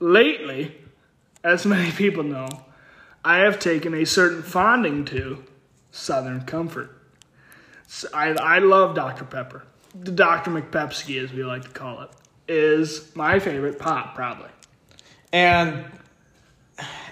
[0.00, 0.76] Lately,
[1.44, 2.48] as many people know,
[3.24, 5.44] I have taken a certain fonding to
[5.90, 6.94] Southern Comfort.
[8.14, 9.24] I I love Dr.
[9.24, 9.64] Pepper.
[9.98, 10.50] The Dr.
[10.50, 12.10] McPepsi, as we like to call it,
[12.46, 14.50] is my favorite pop, probably.
[15.32, 15.84] and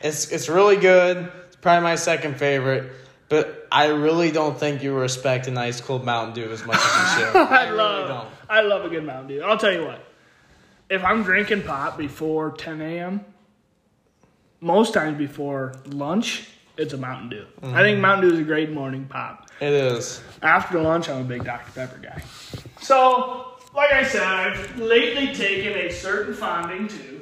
[0.07, 1.30] it's it's really good.
[1.46, 2.92] It's probably my second favorite,
[3.28, 7.18] but I really don't think you respect an ice cold Mountain Dew as much as
[7.18, 7.36] you should.
[7.36, 8.28] I, really love don't.
[8.48, 9.42] I love a good Mountain Dew.
[9.42, 10.02] I'll tell you what.
[10.88, 13.24] If I'm drinking pop before 10 a.m.,
[14.61, 17.46] most times before lunch, it's a Mountain Dew.
[17.62, 17.76] I Mm-hmm.
[17.78, 19.48] think Mountain Dew is a great morning pop.
[19.61, 20.22] It is.
[20.42, 21.72] After lunch, I'm a big Dr.
[21.72, 22.22] Pepper guy.
[22.80, 27.15] So, like I said, I've lately taken a certain fonding to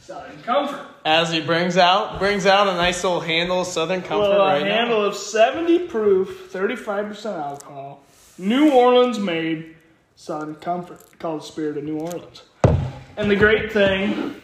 [0.00, 0.86] Southern Comfort.
[1.04, 4.62] As he brings out brings out a nice little handle of Southern Comfort Well, right
[4.62, 4.70] a now.
[4.74, 8.02] handle of 70 proof, 35% alcohol,
[8.38, 9.76] New Orleans made
[10.16, 12.42] Southern Comfort called Spirit of New Orleans.
[13.16, 14.40] And the great thing,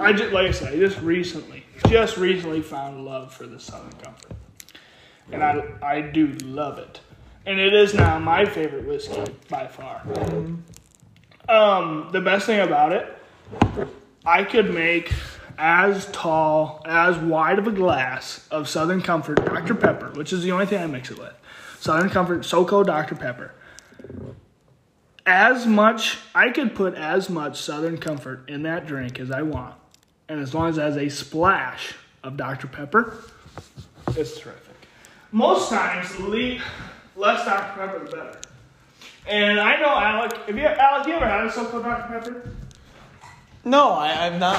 [0.00, 3.92] I just like I said, I just recently, just recently found love for the Southern
[4.02, 4.32] Comfort,
[5.32, 7.00] and I I do love it,
[7.44, 10.02] and it is now my favorite whiskey by far.
[11.48, 13.14] Um, the best thing about it,
[14.28, 15.10] I could make
[15.56, 19.74] as tall, as wide of a glass of Southern Comfort Dr.
[19.74, 21.32] Pepper, which is the only thing I mix it with.
[21.80, 23.14] Southern Comfort SoCo Dr.
[23.14, 23.52] Pepper.
[25.24, 29.76] As much, I could put as much Southern Comfort in that drink as I want.
[30.28, 32.66] And as long as it has a splash of Dr.
[32.66, 33.16] Pepper,
[34.08, 34.76] it's terrific.
[35.32, 36.58] Most times, le-
[37.16, 37.80] less Dr.
[37.80, 38.40] Pepper, the better.
[39.26, 42.12] And I know Alec, have you, Alec, you ever had a SoCo Dr.
[42.12, 42.52] Pepper?
[43.68, 44.58] No, I, I'm not.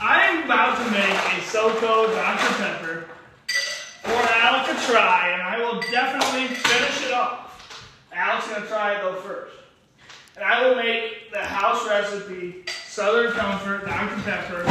[0.00, 2.54] I'm about to make a SoCo Dr.
[2.56, 3.04] Pepper
[4.02, 7.78] for Alec to try, and I will definitely finish it off.
[8.12, 9.54] Alec's gonna try it though first.
[10.34, 14.20] And I will make the house recipe Southern Comfort Dr.
[14.22, 14.62] Pepper.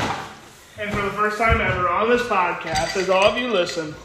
[0.78, 3.96] And for the first time ever on this podcast, as all of you listen,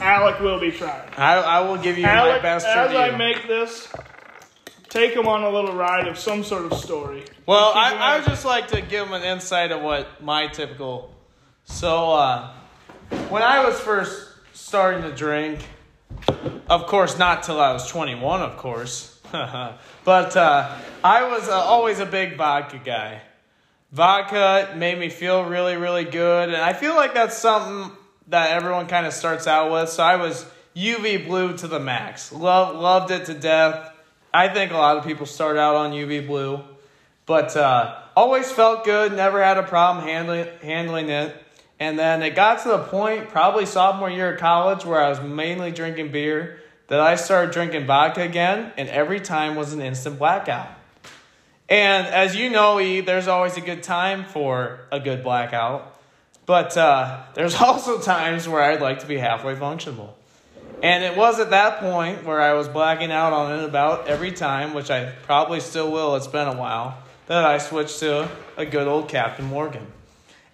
[0.00, 1.10] Alec will be trying.
[1.18, 2.98] I, I will give you my Alec, best as review.
[3.00, 3.92] I make this,
[4.90, 7.24] take them on a little ride of some sort of story.
[7.46, 11.14] Well, I, I would just like to give them an insight of what my typical.
[11.64, 12.52] So, uh,
[13.30, 15.60] when I was first starting to drink,
[16.68, 22.00] of course, not till I was 21, of course, but uh, I was uh, always
[22.00, 23.22] a big vodka guy.
[23.92, 27.96] Vodka made me feel really, really good, and I feel like that's something
[28.28, 29.88] that everyone kind of starts out with.
[29.88, 32.32] So I was UV blue to the max.
[32.32, 33.89] Love, loved it to death.
[34.32, 36.60] I think a lot of people start out on UV blue,
[37.26, 39.12] but uh, always felt good.
[39.12, 41.36] Never had a problem handling handling it.
[41.80, 45.20] And then it got to the point, probably sophomore year of college, where I was
[45.20, 46.58] mainly drinking beer,
[46.88, 50.68] that I started drinking vodka again, and every time was an instant blackout.
[51.70, 55.98] And as you know, E, there's always a good time for a good blackout.
[56.44, 60.16] But uh, there's also times where I'd like to be halfway functional.
[60.82, 64.32] And it was at that point where I was blacking out on it about every
[64.32, 68.64] time, which I probably still will, it's been a while, that I switched to a
[68.64, 69.86] good old Captain Morgan.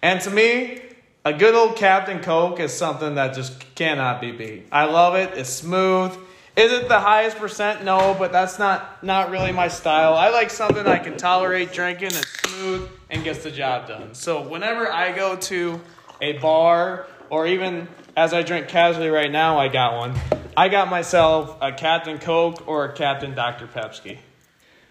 [0.01, 0.81] And to me,
[1.23, 4.67] a good old Captain Coke is something that just cannot be beat.
[4.71, 5.37] I love it.
[5.37, 6.11] It's smooth.
[6.55, 7.83] Is it the highest percent?
[7.83, 10.15] No, but that's not not really my style.
[10.15, 12.07] I like something I can tolerate drinking.
[12.07, 14.13] It's smooth and gets the job done.
[14.13, 15.79] So whenever I go to
[16.21, 17.87] a bar or even
[18.17, 20.15] as I drink casually right now, I got one.
[20.57, 23.67] I got myself a Captain Coke or a Captain Dr.
[23.67, 24.17] Pepsi.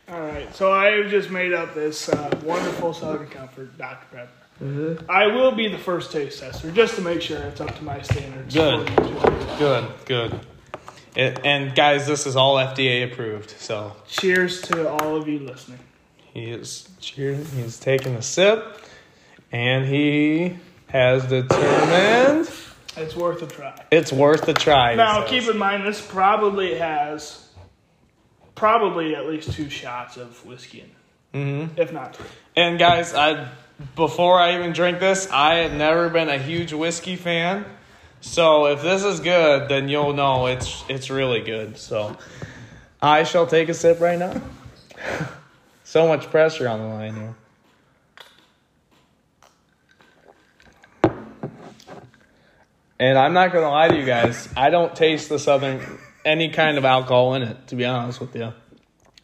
[0.08, 4.06] All right, so I just made up this uh, wonderful Southern Comfort Dr.
[4.16, 4.30] Pepper.
[4.62, 5.10] Mm-hmm.
[5.10, 8.00] I will be the first taste tester just to make sure it's up to my
[8.00, 8.54] standards.
[8.54, 8.86] Good.
[9.58, 10.40] Good, good.
[11.16, 13.50] It, and guys, this is all FDA approved.
[13.58, 15.80] So Cheers to all of you listening.
[16.32, 17.44] he is cheering.
[17.44, 18.80] He's taking a sip,
[19.50, 22.48] and he has determined
[22.96, 23.74] It's worth a try.
[23.90, 24.94] it's worth a try.
[24.94, 27.48] Now, keep in mind, this probably has
[28.54, 31.78] probably at least two shots of whiskey in it, Mhm.
[31.78, 32.26] if not three.
[32.56, 33.48] And guys, I
[33.94, 37.66] before I even drink this, I have never been a huge whiskey fan.
[38.22, 41.76] So if this is good, then you'll know it's it's really good.
[41.76, 42.16] So
[43.02, 44.40] I shall take a sip right now.
[45.84, 47.34] so much pressure on the line here.
[52.98, 55.80] And I'm not gonna lie to you guys, I don't taste the southern
[56.24, 58.52] any kind of alcohol in it, to be honest with you.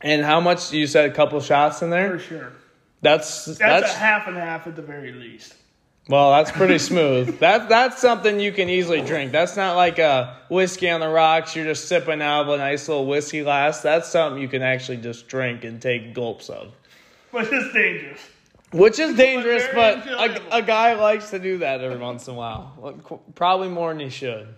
[0.01, 2.19] And how much you said a couple shots in there?
[2.19, 2.53] For sure.
[3.01, 5.55] That's That's, that's, a half and half at the very least.
[6.09, 7.39] well, that's pretty smooth.
[7.41, 9.33] that that's something you can easily drink.
[9.33, 11.57] That's not like a whiskey on the rocks.
[11.57, 13.81] You're just sipping out of a nice little whiskey glass.
[13.81, 16.73] That's something you can actually just drink and take gulps of,
[17.33, 18.21] But it's dangerous.
[18.73, 19.65] Which is dangerous.
[19.75, 23.23] But a, a guy likes to do that every once in a while.
[23.35, 24.49] Probably more than he should.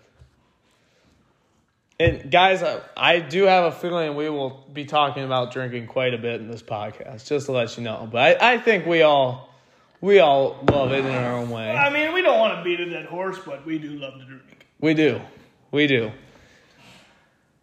[2.01, 6.13] And guys, I, I do have a feeling we will be talking about drinking quite
[6.13, 8.09] a bit in this podcast, just to let you know.
[8.11, 9.55] But I, I think we all
[10.01, 11.71] we all love it in our own way.
[11.71, 14.25] I mean, we don't want to beat a dead horse, but we do love to
[14.25, 14.67] drink.
[14.81, 15.21] We do.
[15.71, 16.11] We do.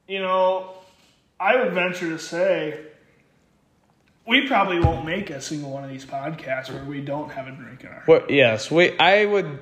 [0.08, 0.76] You know,
[1.40, 2.80] I would venture to say
[4.28, 7.52] we probably won't make a single one of these podcasts where we don't have a
[7.52, 8.04] drink in our.
[8.08, 8.98] Well, yes, we.
[8.98, 9.60] I would,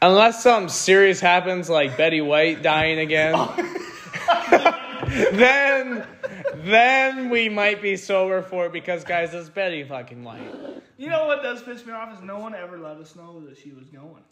[0.00, 3.34] unless something serious happens, like Betty White dying again.
[3.36, 3.54] Oh.
[5.32, 6.06] then,
[6.64, 10.54] then we might be sober for it because, guys, it's Betty fucking White.
[10.96, 13.58] You know what does piss me off is no one ever let us know that
[13.58, 14.22] she was going.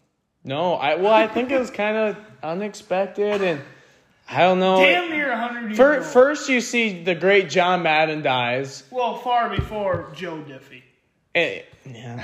[0.43, 3.61] No, I well, I think it was kind of unexpected, and
[4.29, 4.77] I don't know.
[4.77, 6.05] Damn near hundred years Fir- old.
[6.05, 8.83] First, you see the great John Madden dies.
[8.91, 10.83] well, far before Joe Diffie.
[11.33, 12.23] Eh, yeah.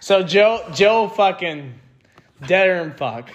[0.00, 1.74] So Joe, Joe, fucking
[2.46, 3.30] deader than fuck.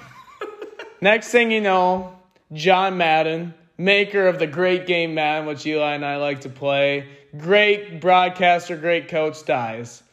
[1.02, 2.18] Next thing you know,
[2.52, 7.08] John Madden, maker of the great game Madden, which Eli and I like to play,
[7.38, 10.04] great broadcaster, great coach, dies,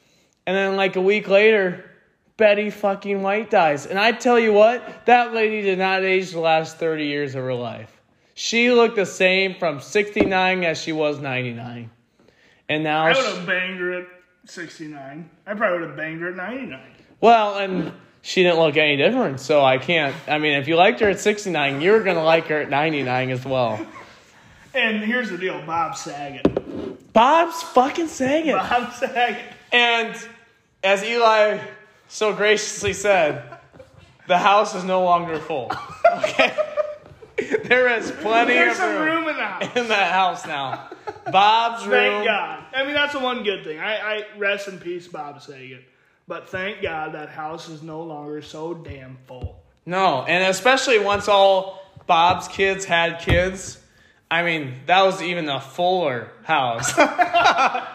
[0.46, 1.90] and then like a week later,
[2.36, 3.86] Betty fucking White dies.
[3.86, 7.44] And I tell you what, that lady did not age the last thirty years of
[7.44, 8.00] her life.
[8.34, 11.90] She looked the same from sixty nine as she was ninety nine,
[12.68, 14.06] and now I would have banged her at
[14.46, 15.30] 69.
[15.46, 16.80] I probably would have banged her at 99.
[17.20, 20.14] Well, and she didn't look any different, so I can't.
[20.28, 23.30] I mean, if you liked her at 69, you're going to like her at 99
[23.30, 23.86] as well.
[24.74, 27.12] And here's the deal Bob Saget.
[27.12, 28.56] Bob's fucking saying it.
[28.56, 29.40] Bob Saget.
[29.72, 30.16] And
[30.82, 31.58] as Eli
[32.08, 33.42] so graciously said,
[34.26, 35.70] the house is no longer full.
[36.16, 36.56] Okay?
[37.64, 39.76] there is plenty There's of room, room in the house.
[39.76, 40.88] in that house now.
[41.30, 41.92] Bob's room.
[41.92, 42.64] Thank God.
[42.74, 43.78] I mean, that's the one good thing.
[43.80, 45.84] I, I rest in peace, Bob Saget.
[46.26, 49.62] But thank God that house is no longer so damn full.
[49.84, 53.78] No, and especially once all Bob's kids had kids.
[54.30, 56.92] I mean, that was even a fuller house.
[56.98, 57.86] oh,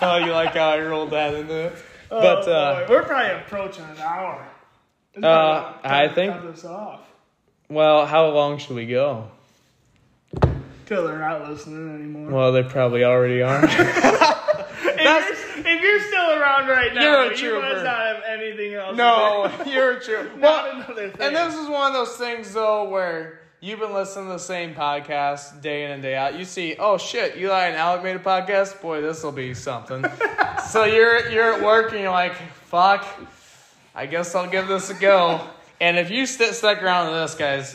[0.00, 1.74] you like how I rolled that into it?
[2.08, 4.46] But Oh, uh, boy, we're probably approaching an hour.
[5.22, 7.00] Uh, I think- this off
[7.70, 9.28] well, how long should we go?
[10.86, 12.30] till they're not listening anymore.
[12.30, 13.64] Well, they probably already are.
[13.64, 13.70] if,
[14.84, 17.60] you're, if you're still around right now, You're a you trooper.
[17.60, 18.94] must not have anything else.
[18.96, 20.24] no, you're true.
[20.36, 21.26] not Well, another thing.
[21.26, 24.74] and this is one of those things though where you've been listening to the same
[24.74, 26.38] podcast day in and day out.
[26.38, 28.80] You see, oh shit, Eli and Alec made a podcast.
[28.82, 30.04] Boy, this will be something.
[30.68, 32.34] so you're you're at work and you're like,
[32.66, 33.06] fuck,
[33.94, 35.40] I guess I'll give this a go.
[35.80, 37.74] And if you st- stuck around to this, guys,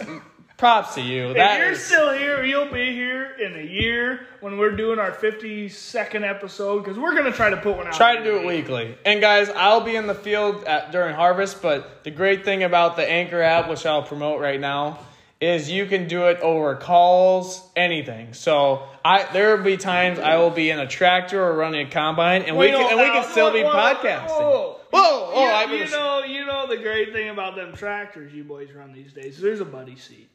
[0.57, 1.29] props to you.
[1.29, 4.99] If That you're is- still here, you'll be here in a year when we're doing
[4.99, 7.93] our 52nd episode because we're gonna try to put one out.
[7.95, 8.95] Try to do it weekly.
[9.05, 12.95] And guys, I'll be in the field at, during harvest, but the great thing about
[12.95, 14.99] the Anchor app, which I'll promote right now,
[15.41, 18.33] is you can do it over calls, anything.
[18.33, 21.89] So I there will be times I will be in a tractor or running a
[21.89, 24.27] combine, and we can, and we can still be whoa, whoa, podcasting.
[24.27, 28.33] Whoa, Whoa, oh, you, I you know, you know the great thing about them tractors
[28.33, 29.39] you boys run these days.
[29.39, 30.27] There's a buddy seat.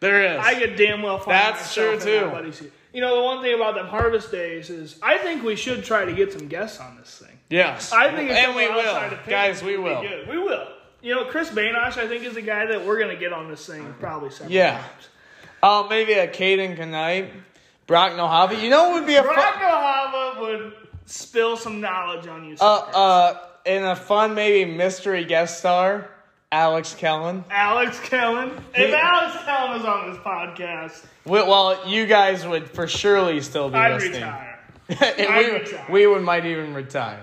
[0.00, 0.38] There is.
[0.38, 2.28] I could damn well find That's true, too.
[2.28, 2.72] buddy seat.
[2.92, 6.04] You know the one thing about them harvest days is I think we should try
[6.04, 7.38] to get some guests on this thing.
[7.50, 9.62] yes, I think it's and we will, guys.
[9.62, 10.02] We will.
[10.28, 10.68] We will.
[11.02, 13.66] You know, Chris Bainosh, I think, is a guy that we're gonna get on this
[13.66, 14.72] thing probably several Yeah.
[14.78, 15.08] times.
[15.62, 17.32] Oh, maybe a Caden Knight,
[17.86, 18.60] Brock Nohavi.
[18.60, 20.72] You know, would be a fun, Brock Nohava would
[21.06, 22.56] spill some knowledge on you.
[22.60, 26.08] uh, uh, in a fun maybe mystery guest star,
[26.52, 27.44] Alex Kellen.
[27.50, 28.52] Alex Kellen.
[28.74, 33.68] If Alex Kellen was on this podcast, We, well, you guys would for surely still
[33.70, 34.14] be I'd listening.
[34.22, 34.58] retire.
[35.00, 35.86] I'd retire.
[35.88, 37.22] we, we would might even retire.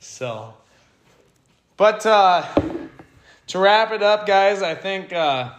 [0.00, 0.54] So,
[1.78, 2.44] but uh,
[3.46, 5.52] to wrap it up, guys, I think uh,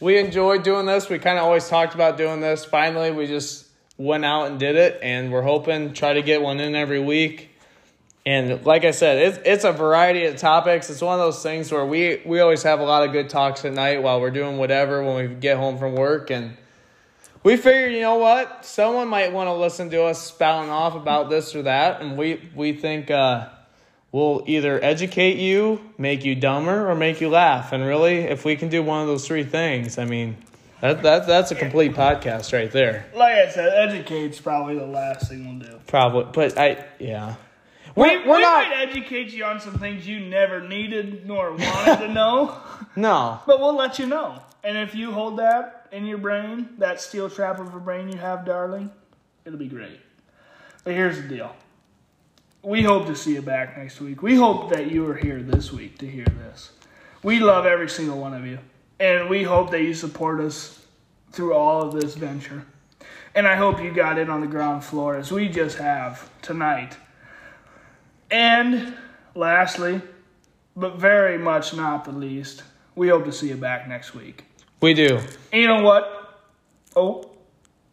[0.00, 1.10] we enjoyed doing this.
[1.10, 2.64] We kind of always talked about doing this.
[2.64, 3.66] Finally, we just
[3.98, 7.50] went out and did it, and we're hoping try to get one in every week.
[8.24, 10.88] And like I said, it's it's a variety of topics.
[10.88, 13.64] It's one of those things where we we always have a lot of good talks
[13.66, 16.56] at night while we're doing whatever when we get home from work and.
[17.42, 18.64] We figured, you know what?
[18.64, 22.40] Someone might want to listen to us spouting off about this or that, and we
[22.56, 23.50] we think uh,
[24.16, 27.72] we'll either educate you, make you dumber, or make you laugh.
[27.72, 30.38] And really, if we can do one of those three things, I mean,
[30.80, 33.06] that that that's a complete podcast right there.
[33.14, 35.78] Like I said, educate's probably the last thing we'll do.
[35.86, 37.34] Probably, but I yeah,
[37.94, 38.68] We, we're, we're we not.
[38.68, 42.56] might educate you on some things you never needed nor wanted to know,
[42.96, 44.40] No, but we'll let you know.
[44.64, 48.18] And if you hold that in your brain, that steel trap of a brain you
[48.18, 48.90] have, darling,
[49.44, 50.00] it'll be great.
[50.84, 51.54] But here's the deal.
[52.66, 54.22] We hope to see you back next week.
[54.22, 56.72] We hope that you are here this week to hear this.
[57.22, 58.58] We love every single one of you.
[58.98, 60.84] And we hope that you support us
[61.30, 62.66] through all of this venture.
[63.36, 66.96] And I hope you got in on the ground floor as we just have tonight.
[68.32, 68.96] And
[69.36, 70.02] lastly,
[70.74, 72.64] but very much not the least,
[72.96, 74.44] we hope to see you back next week.
[74.80, 75.20] we do.
[75.52, 76.42] And you know what?
[76.96, 77.30] Oh,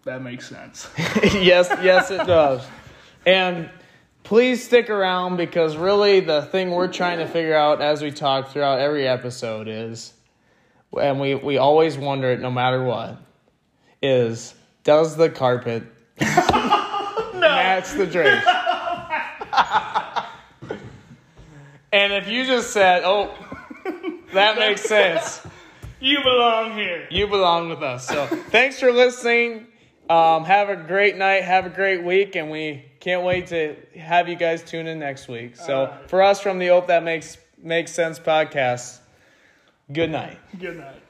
[0.03, 0.89] that makes sense.
[0.97, 2.65] yes, yes, it does.
[3.27, 3.69] And
[4.23, 8.49] please stick around because really the thing we're trying to figure out as we talk
[8.49, 10.13] throughout every episode is,
[10.99, 13.17] and we, we always wonder it no matter what,
[14.01, 15.83] is does the carpet
[16.19, 18.47] match the drapes?
[21.91, 23.33] and if you just said, oh,
[24.33, 25.45] that makes sense.
[25.99, 27.07] You belong here.
[27.09, 28.07] You belong with us.
[28.07, 29.67] So thanks for listening.
[30.09, 31.43] Um, have a great night.
[31.43, 35.27] Have a great week, and we can't wait to have you guys tune in next
[35.27, 35.57] week.
[35.57, 38.99] So for us from the Ope That Makes Makes Sense podcast,
[39.91, 40.39] good night.
[40.57, 41.02] Good night.